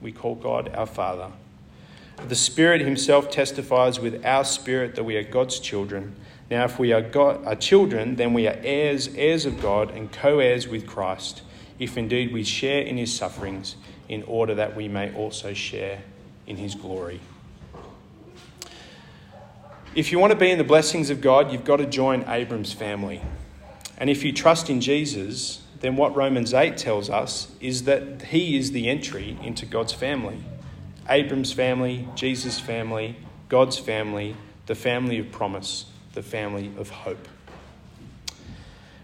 We 0.00 0.12
call 0.12 0.34
God 0.34 0.74
our 0.74 0.86
Father. 0.86 1.30
The 2.26 2.34
Spirit 2.34 2.80
Himself 2.80 3.30
testifies 3.30 4.00
with 4.00 4.24
our 4.24 4.44
spirit 4.44 4.96
that 4.96 5.04
we 5.04 5.16
are 5.16 5.22
God's 5.22 5.60
children. 5.60 6.16
Now, 6.52 6.66
if 6.66 6.78
we 6.78 6.92
are, 6.92 7.00
God, 7.00 7.62
children, 7.62 8.16
then 8.16 8.34
we 8.34 8.46
are 8.46 8.58
heirs, 8.62 9.08
heirs 9.16 9.46
of 9.46 9.62
God, 9.62 9.90
and 9.92 10.12
co 10.12 10.38
heirs 10.38 10.68
with 10.68 10.86
Christ, 10.86 11.40
if 11.78 11.96
indeed 11.96 12.30
we 12.30 12.44
share 12.44 12.82
in 12.82 12.98
His 12.98 13.10
sufferings, 13.10 13.76
in 14.06 14.22
order 14.24 14.54
that 14.56 14.76
we 14.76 14.86
may 14.86 15.14
also 15.14 15.54
share 15.54 16.02
in 16.46 16.58
His 16.58 16.74
glory. 16.74 17.20
If 19.94 20.12
you 20.12 20.18
want 20.18 20.34
to 20.34 20.38
be 20.38 20.50
in 20.50 20.58
the 20.58 20.62
blessings 20.62 21.08
of 21.08 21.22
God, 21.22 21.50
you've 21.50 21.64
got 21.64 21.78
to 21.78 21.86
join 21.86 22.22
Abram's 22.28 22.74
family. 22.74 23.22
And 23.96 24.10
if 24.10 24.22
you 24.22 24.30
trust 24.30 24.68
in 24.68 24.82
Jesus, 24.82 25.62
then 25.80 25.96
what 25.96 26.14
Romans 26.14 26.52
8 26.52 26.76
tells 26.76 27.08
us 27.08 27.50
is 27.62 27.84
that 27.84 28.24
he 28.24 28.58
is 28.58 28.72
the 28.72 28.90
entry 28.90 29.38
into 29.42 29.64
God's 29.64 29.94
family. 29.94 30.44
Abram's 31.08 31.54
family, 31.54 32.06
Jesus' 32.14 32.60
family, 32.60 33.16
God's 33.48 33.78
family, 33.78 34.36
the 34.66 34.74
family 34.74 35.18
of 35.18 35.32
promise, 35.32 35.86
the 36.12 36.22
family 36.22 36.72
of 36.78 36.90
hope. 36.90 37.28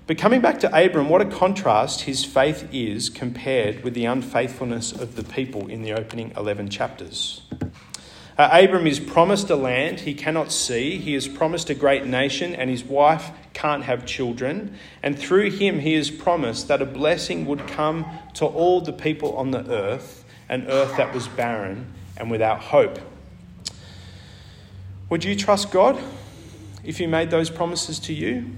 But 0.07 0.17
coming 0.17 0.41
back 0.41 0.61
to 0.61 0.69
Abram, 0.75 1.11
what 1.11 1.21
a 1.21 1.27
contrast 1.27 2.03
his 2.03 2.25
faith 2.25 2.67
is 2.73 3.11
compared 3.11 3.85
with 3.85 3.93
the 3.93 4.07
unfaithfulness 4.07 4.91
of 4.91 5.17
the 5.17 5.23
people 5.23 5.69
in 5.69 5.83
the 5.83 5.93
opening 5.93 6.33
11 6.35 6.71
chapters. 6.71 7.43
Uh, 8.39 8.49
Abram 8.53 8.87
is 8.87 9.01
promised 9.01 9.51
a 9.51 9.57
land 9.57 10.01
he 10.01 10.15
cannot 10.15 10.51
see. 10.51 10.97
He 10.97 11.15
is 11.15 11.29
promised 11.29 11.69
a 11.69 11.75
great 11.75 12.07
nation, 12.07 12.55
and 12.55 12.71
his 12.71 12.85
wife 12.85 13.31
can't 13.53 13.83
have 13.83 14.07
children. 14.07 14.79
And 15.03 15.19
through 15.19 15.51
him, 15.51 15.81
he 15.81 15.95
is 15.95 16.11
promised 16.11 16.69
that 16.69 16.81
a 16.81 16.87
blessing 16.87 17.45
would 17.47 17.67
come 17.67 18.07
to 18.35 18.47
all 18.47 18.81
the 18.81 18.93
people 18.95 19.37
on 19.37 19.51
the 19.51 19.69
earth, 19.69 20.25
an 20.49 20.69
earth 20.69 20.97
that 20.97 21.13
was 21.13 21.29
barren 21.29 21.93
and 22.17 22.31
without 22.31 22.61
hope. 22.61 22.99
Would 25.11 25.25
you 25.25 25.35
trust 25.35 25.71
God 25.71 26.01
if 26.89 26.97
He 26.97 27.07
made 27.07 27.31
those 27.31 27.51
promises 27.51 27.99
to 27.99 28.15
you? 28.15 28.51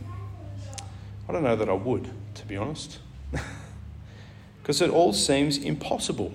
I 1.29 1.33
don't 1.33 1.43
know 1.43 1.57
that 1.57 1.69
I 1.69 1.73
would, 1.73 2.09
to 2.37 2.47
be 2.47 2.57
honest, 2.57 3.01
because 4.63 4.81
it 4.81 4.89
all 4.89 5.13
seems 5.13 5.59
impossible. 5.59 6.33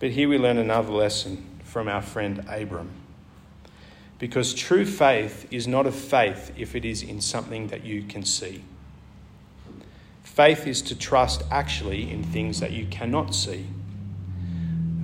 But 0.00 0.10
here 0.10 0.28
we 0.28 0.38
learn 0.38 0.58
another 0.58 0.90
lesson 0.90 1.46
from 1.62 1.86
our 1.86 2.02
friend 2.02 2.44
Abram. 2.48 2.90
Because 4.18 4.52
true 4.52 4.84
faith 4.84 5.46
is 5.52 5.68
not 5.68 5.86
a 5.86 5.92
faith 5.92 6.50
if 6.56 6.74
it 6.74 6.84
is 6.84 7.04
in 7.04 7.20
something 7.20 7.68
that 7.68 7.84
you 7.84 8.02
can 8.02 8.24
see. 8.24 8.64
Faith 10.24 10.66
is 10.66 10.82
to 10.82 10.96
trust 10.96 11.44
actually 11.52 12.10
in 12.10 12.24
things 12.24 12.58
that 12.58 12.72
you 12.72 12.86
cannot 12.86 13.36
see. 13.36 13.66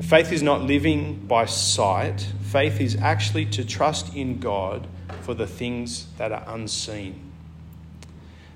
Faith 0.01 0.33
is 0.33 0.43
not 0.43 0.63
living 0.63 1.25
by 1.29 1.45
sight, 1.45 2.27
faith 2.53 2.83
is 2.83 2.97
actually 2.97 3.47
to 3.47 3.65
trust 3.65 4.15
in 4.15 4.39
God 4.39 4.87
for 5.23 5.33
the 5.33 5.47
things 5.47 6.09
that 6.19 6.33
are 6.33 6.45
unseen. 6.47 7.33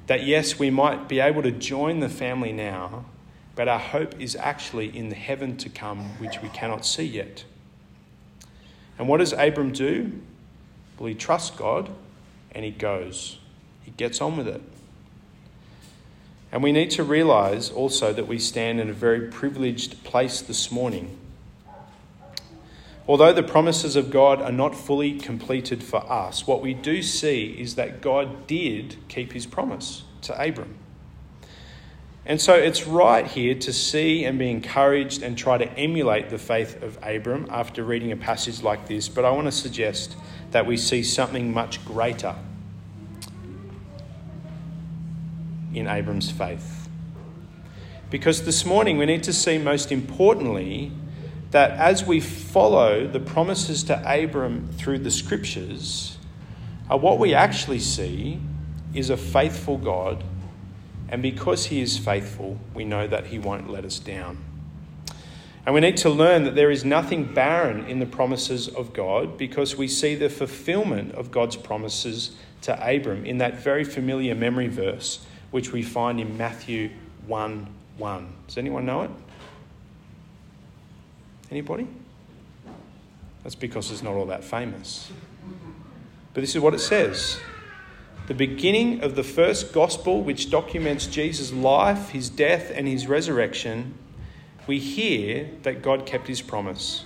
That 0.06 0.24
yes, 0.24 0.59
we 0.59 0.68
might 0.68 1.09
be 1.09 1.18
able 1.18 1.42
to 1.42 1.50
join 1.50 2.00
the 2.00 2.11
family 2.11 2.52
now, 2.52 3.06
but 3.54 3.68
our 3.68 3.78
hope 3.78 4.20
is 4.20 4.37
actually 4.37 4.94
in 4.94 5.09
the 5.09 5.14
heaven 5.14 5.56
to 5.56 5.70
come, 5.70 6.11
which 6.18 6.42
we 6.42 6.50
cannot 6.50 6.85
see 6.85 7.04
yet. 7.04 7.46
And 8.98 9.09
what 9.09 9.16
does 9.16 9.32
Abram 9.32 9.72
do? 9.72 10.20
Well, 10.98 11.09
he 11.09 11.14
trusts 11.14 11.56
God 11.56 11.88
and 12.52 12.66
he 12.66 12.72
goes. 12.72 13.38
He 13.82 13.92
gets 13.92 14.20
on 14.20 14.37
with 14.37 14.46
it. 14.46 14.61
And 16.52 16.62
we 16.62 16.70
need 16.70 16.90
to 16.92 17.02
realize 17.02 17.70
also 17.70 18.12
that 18.12 18.28
we 18.28 18.38
stand 18.38 18.78
in 18.78 18.90
a 18.90 18.94
very 18.94 19.30
privileged 19.30 20.04
place 20.04 20.42
this 20.42 20.70
morning 20.70 21.16
Although 23.09 23.33
the 23.33 23.42
promises 23.42 23.95
of 23.95 24.11
God 24.11 24.42
are 24.42 24.53
not 24.53 24.75
fully 24.75 25.19
completed 25.19 25.83
for 25.83 25.99
us, 26.11 26.47
what 26.47 26.61
we 26.61 26.75
do 26.75 27.03
see 27.03 27.57
is 27.59 27.77
that 27.77 28.01
God 28.01 28.47
did 28.47 28.97
keep 29.09 29.33
his 29.33 29.47
promise 29.47 30.03
to 30.23 30.42
Abram. 30.42 30.77
And 32.25 32.40
so 32.40 32.55
it's 32.55 32.88
right 32.88 33.25
here 33.25 33.55
to 33.55 33.73
see 33.73 34.25
and 34.25 34.37
be 34.37 34.51
encouraged 34.51 35.23
and 35.23 35.38
try 35.38 35.59
to 35.59 35.73
emulate 35.79 36.29
the 36.29 36.38
faith 36.38 36.83
of 36.83 36.99
Abram 37.01 37.47
after 37.49 37.85
reading 37.85 38.11
a 38.11 38.16
passage 38.16 38.62
like 38.62 38.88
this. 38.88 39.09
But 39.09 39.25
I 39.25 39.31
want 39.31 39.47
to 39.47 39.53
suggest 39.53 40.16
that 40.51 40.66
we 40.66 40.77
see 40.77 41.05
something 41.05 41.55
much 41.55 41.85
greater 41.85 42.35
in 45.73 45.87
Abram's 45.87 46.29
faith. 46.29 46.88
Because 48.11 48.45
this 48.45 48.64
morning 48.66 48.99
we 48.99 49.07
need 49.07 49.23
to 49.23 49.33
see, 49.33 49.59
most 49.59 49.92
importantly, 49.92 50.90
that 51.57 51.71
as 51.71 52.05
we 52.05 52.21
follow 52.21 53.07
the 53.07 53.19
promises 53.19 53.83
to 53.85 53.95
Abram 54.05 54.69
through 54.77 54.99
the 54.99 55.11
scriptures, 55.11 56.19
uh, 56.92 56.99
what 56.99 57.19
we 57.19 57.33
actually 57.33 57.79
see 57.79 58.38
is 58.92 59.09
a 59.09 59.16
faithful 59.16 59.79
God. 59.79 60.23
And 61.09 61.23
because 61.23 61.64
he 61.64 61.81
is 61.81 61.97
faithful, 61.97 62.59
we 62.75 62.85
know 62.85 63.07
that 63.07 63.29
he 63.29 63.38
won't 63.38 63.71
let 63.71 63.87
us 63.87 63.99
down. 63.99 64.37
And 65.64 65.75
we 65.75 65.81
need 65.81 65.97
to 65.99 66.11
learn 66.11 66.45
that 66.45 66.57
there 66.57 66.71
is 66.71 66.85
nothing 66.85 67.33
barren 67.33 67.87
in 67.87 68.01
the 68.01 68.07
promises 68.07 68.69
of 68.69 68.92
God 68.92 69.38
because 69.38 69.77
we 69.77 69.88
see 69.88 70.14
the 70.14 70.29
fulfillment 70.29 71.14
of 71.14 71.31
God's 71.31 71.57
promises 71.57 72.37
to 72.61 72.75
Abram 72.87 73.25
in 73.25 73.38
that 73.38 73.55
very 73.55 73.83
familiar 73.83 74.35
memory 74.35 74.69
verse, 74.69 75.25
which 75.53 75.73
we 75.73 75.83
find 75.83 76.21
in 76.21 76.37
Matthew 76.37 76.90
1 77.27 77.66
1. 77.97 78.33
Does 78.47 78.59
anyone 78.59 78.85
know 78.85 79.05
it? 79.05 79.11
Anybody? 81.50 81.87
That's 83.42 83.54
because 83.54 83.90
it's 83.90 84.02
not 84.02 84.14
all 84.14 84.26
that 84.26 84.44
famous. 84.44 85.11
But 86.35 86.40
this 86.40 86.54
is 86.54 86.61
what 86.61 86.74
it 86.74 86.80
says 86.80 87.38
the 88.26 88.35
beginning 88.35 89.02
of 89.02 89.14
the 89.14 89.22
first 89.22 89.72
gospel, 89.72 90.20
which 90.20 90.50
documents 90.50 91.06
Jesus' 91.06 91.52
life, 91.52 92.11
his 92.11 92.28
death, 92.28 92.72
and 92.74 92.88
his 92.88 93.06
resurrection, 93.06 93.94
we 94.66 94.80
hear 94.80 95.48
that 95.62 95.80
God 95.80 96.06
kept 96.06 96.26
his 96.26 96.42
promise. 96.42 97.04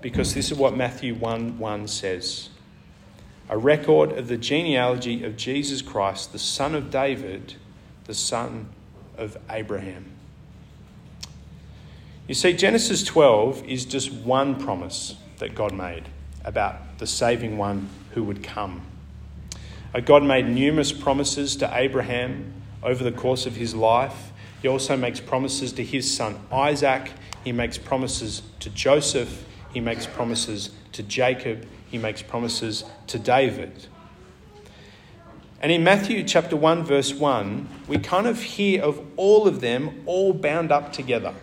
Because 0.00 0.32
this 0.32 0.50
is 0.50 0.56
what 0.56 0.76
Matthew 0.76 1.14
1 1.14 1.58
1 1.58 1.88
says 1.88 2.48
a 3.50 3.58
record 3.58 4.12
of 4.12 4.28
the 4.28 4.38
genealogy 4.38 5.22
of 5.22 5.36
Jesus 5.36 5.82
Christ, 5.82 6.32
the 6.32 6.38
son 6.38 6.74
of 6.74 6.90
David, 6.90 7.54
the 8.04 8.14
son 8.14 8.70
of 9.18 9.36
Abraham. 9.50 10.13
You 12.26 12.32
see, 12.32 12.54
Genesis 12.54 13.04
12 13.04 13.68
is 13.68 13.84
just 13.84 14.10
one 14.10 14.58
promise 14.58 15.16
that 15.40 15.54
God 15.54 15.74
made 15.74 16.08
about 16.42 16.96
the 16.98 17.06
saving 17.06 17.58
one 17.58 17.90
who 18.12 18.24
would 18.24 18.42
come. 18.42 18.80
Uh, 19.94 20.00
God 20.00 20.22
made 20.22 20.48
numerous 20.48 20.90
promises 20.90 21.54
to 21.56 21.70
Abraham 21.70 22.54
over 22.82 23.04
the 23.04 23.12
course 23.12 23.44
of 23.44 23.56
his 23.56 23.74
life. 23.74 24.32
He 24.62 24.68
also 24.68 24.96
makes 24.96 25.20
promises 25.20 25.70
to 25.74 25.84
his 25.84 26.16
son 26.16 26.40
Isaac. 26.50 27.12
He 27.44 27.52
makes 27.52 27.76
promises 27.76 28.40
to 28.60 28.70
Joseph. 28.70 29.44
He 29.74 29.80
makes 29.80 30.06
promises 30.06 30.70
to 30.92 31.02
Jacob. 31.02 31.66
He 31.90 31.98
makes 31.98 32.22
promises 32.22 32.84
to 33.08 33.18
David. 33.18 33.86
And 35.60 35.70
in 35.70 35.84
Matthew 35.84 36.24
chapter 36.24 36.56
1, 36.56 36.84
verse 36.84 37.12
1, 37.12 37.68
we 37.86 37.98
kind 37.98 38.26
of 38.26 38.40
hear 38.40 38.82
of 38.82 39.04
all 39.16 39.46
of 39.46 39.60
them 39.60 40.02
all 40.06 40.32
bound 40.32 40.72
up 40.72 40.90
together 40.90 41.34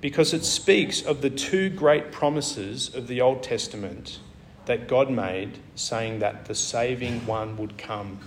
because 0.00 0.32
it 0.32 0.44
speaks 0.44 1.02
of 1.02 1.22
the 1.22 1.30
two 1.30 1.70
great 1.70 2.12
promises 2.12 2.94
of 2.94 3.08
the 3.08 3.20
Old 3.20 3.42
Testament 3.42 4.20
that 4.66 4.86
God 4.86 5.10
made, 5.10 5.58
saying 5.74 6.18
that 6.20 6.44
the 6.44 6.54
saving 6.54 7.26
one 7.26 7.56
would 7.56 7.78
come. 7.78 8.20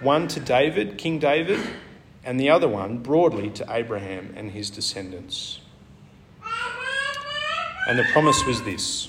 One 0.00 0.28
to 0.28 0.40
David, 0.40 0.96
King 0.98 1.18
David, 1.18 1.60
and 2.24 2.38
the 2.38 2.48
other 2.48 2.68
one 2.68 2.98
broadly 2.98 3.50
to 3.50 3.66
Abraham 3.68 4.32
and 4.36 4.52
his 4.52 4.70
descendants. 4.70 5.60
And 7.88 7.98
the 7.98 8.04
promise 8.12 8.44
was 8.46 8.62
this 8.62 9.08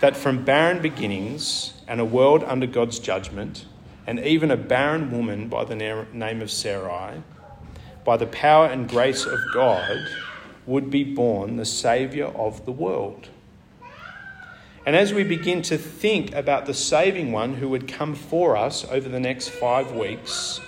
that 0.00 0.16
from 0.16 0.42
barren 0.46 0.80
beginnings 0.80 1.74
and 1.86 2.00
a 2.00 2.04
world 2.04 2.42
under 2.44 2.66
God's 2.66 2.98
judgment, 2.98 3.66
and 4.06 4.18
even 4.20 4.50
a 4.50 4.56
barren 4.56 5.10
woman 5.10 5.46
by 5.48 5.64
the 5.64 5.76
name 5.76 6.40
of 6.40 6.50
Sarai, 6.50 7.22
by 8.02 8.16
the 8.16 8.26
power 8.26 8.66
and 8.66 8.88
grace 8.88 9.26
of 9.26 9.38
God, 9.52 10.08
would 10.70 10.88
be 10.88 11.02
born 11.02 11.56
the 11.56 11.64
Saviour 11.64 12.28
of 12.28 12.64
the 12.64 12.72
world. 12.72 13.28
And 14.86 14.96
as 14.96 15.12
we 15.12 15.24
begin 15.24 15.62
to 15.62 15.76
think 15.76 16.32
about 16.32 16.66
the 16.66 16.74
saving 16.74 17.32
one 17.32 17.54
who 17.54 17.68
would 17.68 17.88
come 17.88 18.14
for 18.14 18.56
us 18.56 18.84
over 18.84 19.08
the 19.08 19.20
next 19.20 19.48
five 19.48 19.92
weeks, 19.92 20.60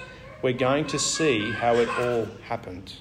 we're 0.43 0.53
going 0.53 0.87
to 0.89 0.99
see 0.99 1.53
how 1.53 1.77
it 1.77 1.89
all 1.89 2.27
happened. 2.49 2.95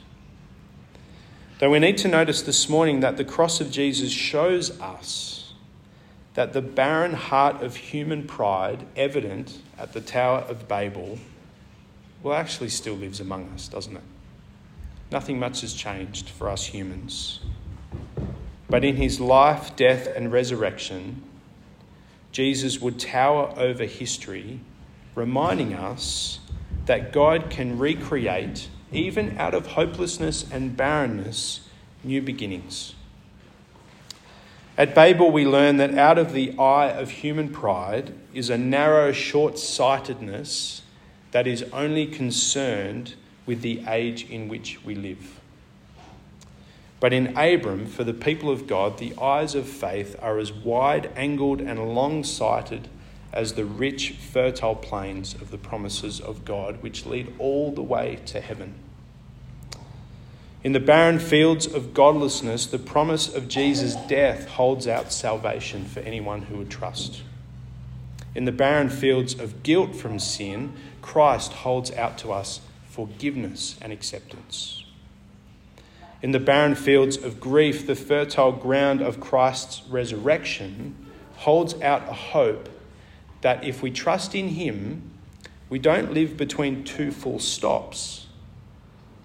Though 1.59 1.71
we 1.71 1.79
need 1.79 1.97
to 1.99 2.07
notice 2.07 2.43
this 2.43 2.69
morning 2.69 2.99
that 2.99 3.17
the 3.17 3.25
cross 3.25 3.59
of 3.59 3.71
Jesus 3.71 4.11
shows 4.11 4.79
us 4.79 5.53
that 6.35 6.53
the 6.53 6.61
barren 6.61 7.13
heart 7.13 7.61
of 7.61 7.75
human 7.75 8.25
pride, 8.25 8.85
evident 8.95 9.59
at 9.77 9.93
the 9.93 10.01
Tower 10.01 10.39
of 10.39 10.67
Babel, 10.67 11.17
well, 12.23 12.35
actually 12.35 12.69
still 12.69 12.93
lives 12.93 13.19
among 13.19 13.49
us, 13.49 13.67
doesn't 13.67 13.97
it? 13.97 14.03
Nothing 15.11 15.37
much 15.37 15.61
has 15.61 15.73
changed 15.73 16.29
for 16.29 16.49
us 16.49 16.65
humans. 16.65 17.41
But 18.69 18.85
in 18.85 18.95
his 18.95 19.19
life, 19.19 19.75
death, 19.75 20.07
and 20.07 20.31
resurrection, 20.31 21.21
Jesus 22.31 22.79
would 22.79 22.99
tower 22.99 23.53
over 23.57 23.83
history, 23.83 24.61
reminding 25.13 25.73
us 25.73 26.39
that 26.85 27.11
God 27.11 27.49
can 27.49 27.77
recreate, 27.77 28.69
even 28.93 29.37
out 29.37 29.53
of 29.53 29.67
hopelessness 29.67 30.49
and 30.49 30.77
barrenness, 30.77 31.67
new 32.03 32.21
beginnings. 32.21 32.95
At 34.77 34.95
Babel, 34.95 35.31
we 35.31 35.45
learn 35.45 35.77
that 35.77 35.97
out 35.97 36.17
of 36.17 36.31
the 36.31 36.57
eye 36.57 36.89
of 36.89 37.09
human 37.09 37.49
pride 37.49 38.13
is 38.33 38.49
a 38.49 38.57
narrow 38.57 39.11
short 39.11 39.59
sightedness 39.59 40.81
that 41.31 41.45
is 41.45 41.63
only 41.73 42.07
concerned 42.07 43.15
with 43.45 43.61
the 43.61 43.83
age 43.87 44.29
in 44.29 44.47
which 44.47 44.83
we 44.83 44.95
live. 44.95 45.39
But 46.99 47.13
in 47.13 47.35
Abram, 47.35 47.87
for 47.87 48.03
the 48.03 48.13
people 48.13 48.51
of 48.51 48.67
God, 48.67 48.99
the 48.99 49.17
eyes 49.19 49.55
of 49.55 49.67
faith 49.67 50.15
are 50.21 50.37
as 50.37 50.53
wide 50.53 51.11
angled 51.15 51.59
and 51.59 51.93
long 51.95 52.23
sighted 52.23 52.87
as 53.33 53.53
the 53.53 53.65
rich, 53.65 54.11
fertile 54.11 54.75
plains 54.75 55.33
of 55.33 55.51
the 55.51 55.57
promises 55.57 56.19
of 56.19 56.45
God, 56.45 56.83
which 56.83 57.05
lead 57.05 57.33
all 57.39 57.71
the 57.71 57.81
way 57.81 58.19
to 58.27 58.39
heaven. 58.39 58.75
In 60.63 60.73
the 60.73 60.79
barren 60.79 61.17
fields 61.17 61.65
of 61.65 61.95
godlessness, 61.95 62.67
the 62.67 62.77
promise 62.77 63.33
of 63.33 63.47
Jesus' 63.47 63.95
death 64.07 64.47
holds 64.47 64.87
out 64.87 65.11
salvation 65.11 65.85
for 65.85 66.01
anyone 66.01 66.43
who 66.43 66.57
would 66.57 66.69
trust. 66.69 67.23
In 68.35 68.45
the 68.45 68.51
barren 68.51 68.89
fields 68.89 69.33
of 69.33 69.63
guilt 69.63 69.95
from 69.95 70.19
sin, 70.19 70.73
Christ 71.01 71.51
holds 71.51 71.91
out 71.91 72.19
to 72.19 72.31
us 72.31 72.61
forgiveness 72.91 73.77
and 73.81 73.93
acceptance. 73.93 74.83
In 76.21 76.31
the 76.31 76.39
barren 76.39 76.75
fields 76.75 77.17
of 77.17 77.39
grief, 77.39 77.87
the 77.87 77.95
fertile 77.95 78.51
ground 78.51 79.01
of 79.01 79.19
Christ's 79.19 79.81
resurrection 79.89 80.95
holds 81.37 81.73
out 81.81 82.07
a 82.07 82.13
hope 82.13 82.69
that 83.41 83.63
if 83.63 83.81
we 83.81 83.89
trust 83.89 84.35
in 84.35 84.49
Him, 84.49 85.09
we 85.69 85.79
don't 85.79 86.13
live 86.13 86.37
between 86.37 86.83
two 86.83 87.11
full 87.11 87.39
stops, 87.39 88.27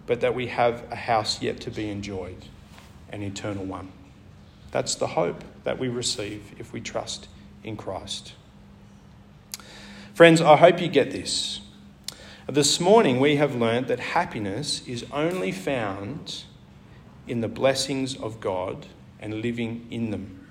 but 0.07 0.21
that 0.21 0.35
we 0.35 0.47
have 0.47 0.85
a 0.91 0.97
house 0.97 1.43
yet 1.43 1.61
to 1.63 1.71
be 1.71 1.91
enjoyed, 1.91 2.47
an 3.11 3.23
eternal 3.23 3.65
one. 3.65 3.91
That's 4.71 4.95
the 4.95 5.09
hope 5.09 5.43
that 5.65 5.79
we 5.79 5.89
receive 5.89 6.55
if 6.59 6.73
we 6.73 6.81
trust 6.81 7.29
in 7.65 7.77
Christ. 7.77 8.33
Friends, 10.15 10.41
I 10.41 10.57
hope 10.57 10.81
you 10.81 10.89
get 10.89 11.11
this. 11.11 11.61
This 12.49 12.79
morning 12.79 13.19
we 13.19 13.37
have 13.37 13.57
learned 13.57 13.89
that 13.89 13.99
happiness 13.99 14.87
is 14.87 15.05
only 15.11 15.51
found 15.51 16.45
in 17.27 17.41
the 17.41 17.49
blessings 17.49 18.15
of 18.15 18.39
God 18.39 18.87
and 19.19 19.43
living 19.43 19.85
in 19.91 20.13
them. 20.13 20.47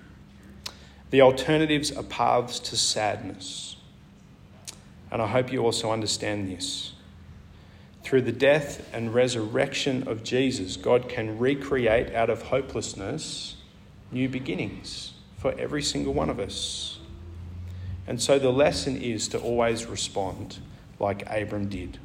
The 1.11 1.21
alternatives 1.21 1.93
are 1.93 2.03
paths 2.03 2.59
to 2.59 2.75
sadness. 2.75 3.77
And 5.09 5.21
I 5.21 5.27
hope 5.27 5.53
you 5.53 5.63
also 5.63 5.89
understand 5.89 6.49
this. 6.49 6.91
Through 8.03 8.23
the 8.23 8.33
death 8.33 8.89
and 8.91 9.13
resurrection 9.13 10.05
of 10.05 10.21
Jesus, 10.21 10.75
God 10.75 11.07
can 11.07 11.39
recreate 11.39 12.13
out 12.13 12.29
of 12.29 12.41
hopelessness 12.41 13.55
new 14.11 14.27
beginnings 14.27 15.13
for 15.37 15.57
every 15.57 15.81
single 15.81 16.13
one 16.13 16.29
of 16.29 16.41
us. 16.41 16.99
And 18.05 18.21
so 18.21 18.37
the 18.37 18.51
lesson 18.51 19.01
is 19.01 19.29
to 19.29 19.39
always 19.39 19.85
respond 19.85 20.59
like 20.99 21.23
Abram 21.29 21.69
did 21.69 21.99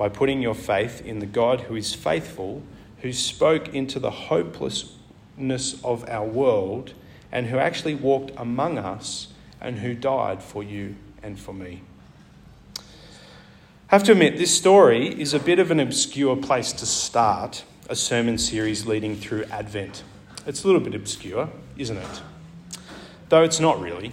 by 0.00 0.08
putting 0.08 0.40
your 0.40 0.54
faith 0.54 1.04
in 1.04 1.18
the 1.18 1.26
God 1.26 1.60
who 1.60 1.76
is 1.76 1.94
faithful, 1.94 2.62
who 3.02 3.12
spoke 3.12 3.74
into 3.74 3.98
the 3.98 4.10
hopelessness 4.10 5.78
of 5.84 6.08
our 6.08 6.26
world, 6.26 6.94
and 7.30 7.48
who 7.48 7.58
actually 7.58 7.94
walked 7.94 8.32
among 8.38 8.78
us 8.78 9.28
and 9.60 9.80
who 9.80 9.92
died 9.92 10.42
for 10.42 10.62
you 10.62 10.96
and 11.22 11.38
for 11.38 11.52
me. 11.52 11.82
I 12.78 13.96
have 13.96 14.04
to 14.04 14.12
admit, 14.12 14.38
this 14.38 14.56
story 14.56 15.08
is 15.20 15.34
a 15.34 15.38
bit 15.38 15.58
of 15.58 15.70
an 15.70 15.80
obscure 15.80 16.36
place 16.36 16.72
to 16.72 16.86
start 16.86 17.64
a 17.90 17.94
sermon 17.94 18.38
series 18.38 18.86
leading 18.86 19.16
through 19.16 19.44
Advent. 19.50 20.02
It's 20.46 20.64
a 20.64 20.66
little 20.66 20.80
bit 20.80 20.94
obscure, 20.94 21.50
isn't 21.76 21.98
it? 21.98 22.22
Though 23.28 23.42
it's 23.42 23.60
not 23.60 23.80
really. 23.80 24.12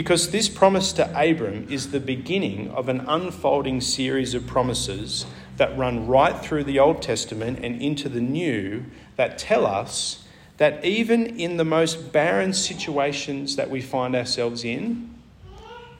Because 0.00 0.30
this 0.30 0.48
promise 0.48 0.94
to 0.94 1.04
Abram 1.10 1.66
is 1.68 1.90
the 1.90 2.00
beginning 2.00 2.70
of 2.70 2.88
an 2.88 3.00
unfolding 3.06 3.82
series 3.82 4.32
of 4.32 4.46
promises 4.46 5.26
that 5.58 5.76
run 5.76 6.06
right 6.06 6.34
through 6.42 6.64
the 6.64 6.78
Old 6.78 7.02
Testament 7.02 7.58
and 7.62 7.82
into 7.82 8.08
the 8.08 8.22
New 8.22 8.86
that 9.16 9.36
tell 9.36 9.66
us 9.66 10.24
that 10.56 10.82
even 10.86 11.38
in 11.38 11.58
the 11.58 11.66
most 11.66 12.12
barren 12.12 12.54
situations 12.54 13.56
that 13.56 13.68
we 13.68 13.82
find 13.82 14.16
ourselves 14.16 14.64
in, 14.64 15.14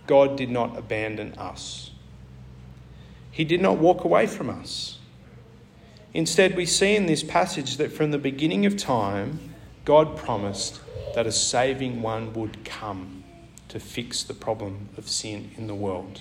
God 0.06 0.34
did 0.34 0.48
not 0.48 0.78
abandon 0.78 1.34
us. 1.34 1.90
He 3.30 3.44
did 3.44 3.60
not 3.60 3.76
walk 3.76 4.04
away 4.04 4.26
from 4.26 4.48
us. 4.48 4.96
Instead, 6.14 6.56
we 6.56 6.64
see 6.64 6.96
in 6.96 7.04
this 7.04 7.22
passage 7.22 7.76
that 7.76 7.92
from 7.92 8.12
the 8.12 8.18
beginning 8.18 8.64
of 8.64 8.78
time, 8.78 9.52
God 9.84 10.16
promised 10.16 10.80
that 11.14 11.26
a 11.26 11.32
saving 11.32 12.00
one 12.00 12.32
would 12.32 12.64
come 12.64 13.19
to 13.70 13.80
fix 13.80 14.22
the 14.22 14.34
problem 14.34 14.88
of 14.98 15.08
sin 15.08 15.50
in 15.56 15.66
the 15.66 15.74
world. 15.74 16.20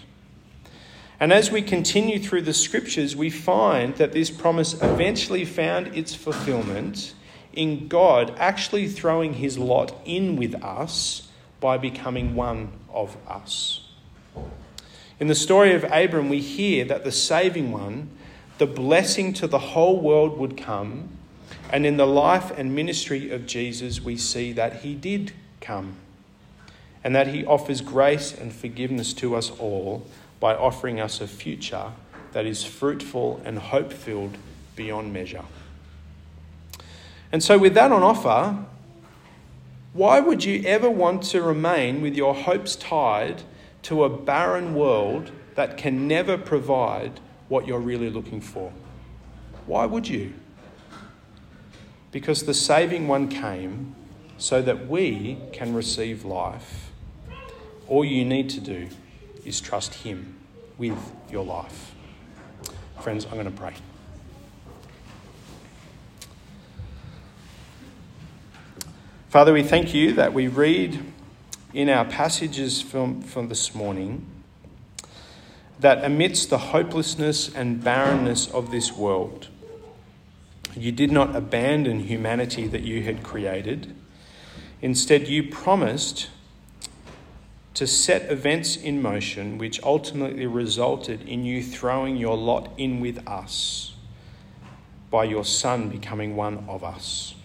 And 1.20 1.34
as 1.34 1.52
we 1.52 1.62
continue 1.62 2.18
through 2.18 2.44
the 2.44 2.54
scriptures, 2.54 3.16
we 3.16 3.30
find 3.30 3.96
that 3.96 4.14
this 4.14 4.30
promise 4.30 4.74
eventually 4.76 5.44
found 5.44 5.88
its 5.88 6.16
fulfillment 6.16 7.14
in 7.52 7.88
God 7.88 8.34
actually 8.38 8.88
throwing 8.88 9.34
his 9.34 9.58
lot 9.58 9.94
in 10.06 10.38
with 10.38 10.56
us 10.64 11.28
by 11.60 11.78
becoming 11.78 12.36
one 12.36 12.72
of 12.94 13.18
us. 13.28 13.82
In 15.20 15.28
the 15.28 15.36
story 15.36 15.74
of 15.74 15.84
Abram, 15.92 16.30
we 16.30 16.40
hear 16.40 16.86
that 16.86 17.04
the 17.04 17.12
saving 17.12 17.72
one, 17.74 18.10
the 18.58 18.68
blessing 18.68 19.34
to 19.34 19.48
the 19.48 19.60
whole 19.60 20.00
world 20.00 20.38
would 20.38 20.56
come. 20.56 21.10
And 21.72 21.86
in 21.86 21.98
the 21.98 22.08
life 22.08 22.58
and 22.58 22.74
ministry 22.74 23.30
of 23.30 23.46
Jesus, 23.46 24.00
we 24.00 24.16
see 24.16 24.54
that 24.54 24.82
he 24.82 24.96
did 24.96 25.34
come 25.60 25.98
and 27.04 27.16
that 27.16 27.28
He 27.28 27.46
offers 27.46 27.82
grace 27.82 28.34
and 28.34 28.54
forgiveness 28.54 29.14
to 29.14 29.36
us 29.36 29.52
all 29.52 30.06
by 30.40 30.56
offering 30.56 31.00
us 31.00 31.22
a 31.22 31.28
future 31.28 31.92
that 32.32 32.46
is 32.46 32.64
fruitful 32.64 33.42
and 33.44 33.58
hope 33.58 33.92
filled 33.92 34.38
beyond 34.76 35.12
measure. 35.12 35.44
And 37.32 37.44
so, 37.44 37.58
with 37.58 37.74
that 37.76 37.92
on 37.92 38.04
offer, 38.04 38.58
why 39.94 40.20
would 40.20 40.44
you 40.44 40.64
ever 40.66 40.90
want 40.90 41.24
to 41.24 41.42
remain 41.42 42.02
with 42.02 42.16
your 42.16 42.34
hopes 42.34 42.76
tied 42.76 43.44
to 43.84 44.04
a 44.04 44.10
barren 44.10 44.76
world 44.76 45.32
that 45.56 45.78
can 45.78 46.08
never 46.08 46.38
provide 46.38 47.20
what 47.48 47.68
you're 47.68 47.80
really 47.80 48.10
looking 48.10 48.42
for? 48.42 48.72
Why 49.66 49.86
would 49.86 50.08
you? 50.08 50.34
Because 52.12 52.44
the 52.44 52.54
saving 52.54 53.08
one 53.08 53.28
came 53.28 53.96
so 54.38 54.62
that 54.62 54.88
we 54.88 55.38
can 55.52 55.74
receive 55.74 56.26
life 56.26 56.89
all 57.90 58.06
you 58.06 58.24
need 58.24 58.50
to 58.52 58.62
do 58.62 58.88
is 59.44 59.60
trust 59.60 59.94
Him 59.96 60.36
with 60.78 60.98
your 61.30 61.44
life. 61.44 61.94
Friends, 63.02 63.26
I'm 63.26 63.34
going 63.34 63.46
to 63.46 63.52
pray. 63.52 63.74
Father, 69.30 69.54
we 69.54 69.64
thank 69.64 69.94
you 69.94 70.14
that 70.14 70.34
we 70.34 70.48
read 70.48 71.00
in 71.74 71.90
our 71.90 72.06
passages 72.06 72.82
from, 72.82 73.22
from 73.22 73.48
this 73.48 73.76
morning 73.76 74.26
that 75.80 76.04
amidst 76.04 76.50
the 76.50 76.58
hopelessness 76.58 77.54
and 77.54 77.84
barrenness 77.84 78.50
of 78.52 78.72
this 78.72 78.92
world, 78.92 79.48
you 80.76 80.92
did 80.92 81.12
not 81.12 81.36
abandon 81.36 82.02
humanity 82.02 82.68
that 82.68 82.82
you 82.82 83.04
had 83.04 83.24
created. 83.24 83.96
Instead, 84.82 85.28
you 85.28 85.44
promised 85.44 86.30
to 87.80 87.88
set 87.88 88.30
events 88.30 88.76
in 88.76 89.02
motion 89.02 89.58
which 89.58 89.82
ultimately 89.84 90.46
resulted 90.46 91.22
in 91.22 91.46
you 91.46 91.64
throwing 91.64 92.18
your 92.18 92.36
lot 92.36 92.70
in 92.78 93.00
with 93.00 93.26
us 93.26 93.96
by 95.10 95.24
your 95.24 95.46
Son 95.46 95.88
becoming 95.88 96.36
one 96.36 96.66
of 96.68 96.84
us. 96.84 97.36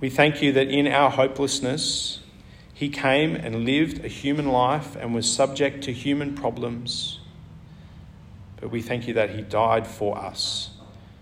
We 0.00 0.08
thank 0.08 0.40
you 0.40 0.52
that 0.52 0.68
in 0.68 0.86
our 0.86 1.10
hopelessness, 1.10 2.20
he 2.72 2.88
came 2.88 3.36
and 3.36 3.66
lived 3.66 4.02
a 4.06 4.08
human 4.08 4.48
life 4.48 4.96
and 4.96 5.14
was 5.14 5.30
subject 5.30 5.84
to 5.84 5.92
human 5.92 6.34
problems. 6.34 7.20
But 8.58 8.70
we 8.70 8.80
thank 8.80 9.06
you 9.06 9.12
that 9.12 9.36
he 9.36 9.42
died 9.42 9.86
for 9.86 10.16
us 10.16 10.70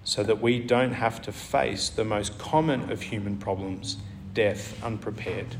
so 0.04 0.22
that 0.22 0.40
we 0.40 0.60
don't 0.60 0.92
have 0.92 1.20
to 1.22 1.32
face 1.32 1.88
the 1.88 2.04
most 2.04 2.38
common 2.38 2.92
of 2.92 3.02
human 3.02 3.38
problems 3.38 3.96
death 4.34 4.80
unprepared. 4.84 5.56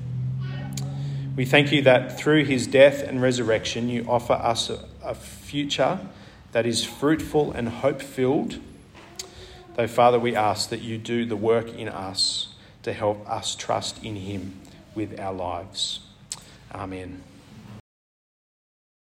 We 1.36 1.44
thank 1.44 1.70
you 1.70 1.82
that 1.82 2.18
through 2.18 2.44
his 2.46 2.66
death 2.66 3.02
and 3.02 3.20
resurrection, 3.20 3.90
you 3.90 4.06
offer 4.08 4.32
us 4.32 4.70
a, 4.70 4.82
a 5.04 5.14
future 5.14 6.00
that 6.52 6.64
is 6.64 6.82
fruitful 6.82 7.52
and 7.52 7.68
hope 7.68 8.00
filled. 8.00 8.58
Though, 9.74 9.86
Father, 9.86 10.18
we 10.18 10.34
ask 10.34 10.70
that 10.70 10.80
you 10.80 10.96
do 10.96 11.26
the 11.26 11.36
work 11.36 11.68
in 11.74 11.88
us 11.88 12.54
to 12.84 12.94
help 12.94 13.28
us 13.28 13.54
trust 13.54 14.02
in 14.02 14.16
him 14.16 14.58
with 14.94 15.20
our 15.20 15.34
lives. 15.34 16.00
Amen. 16.74 17.22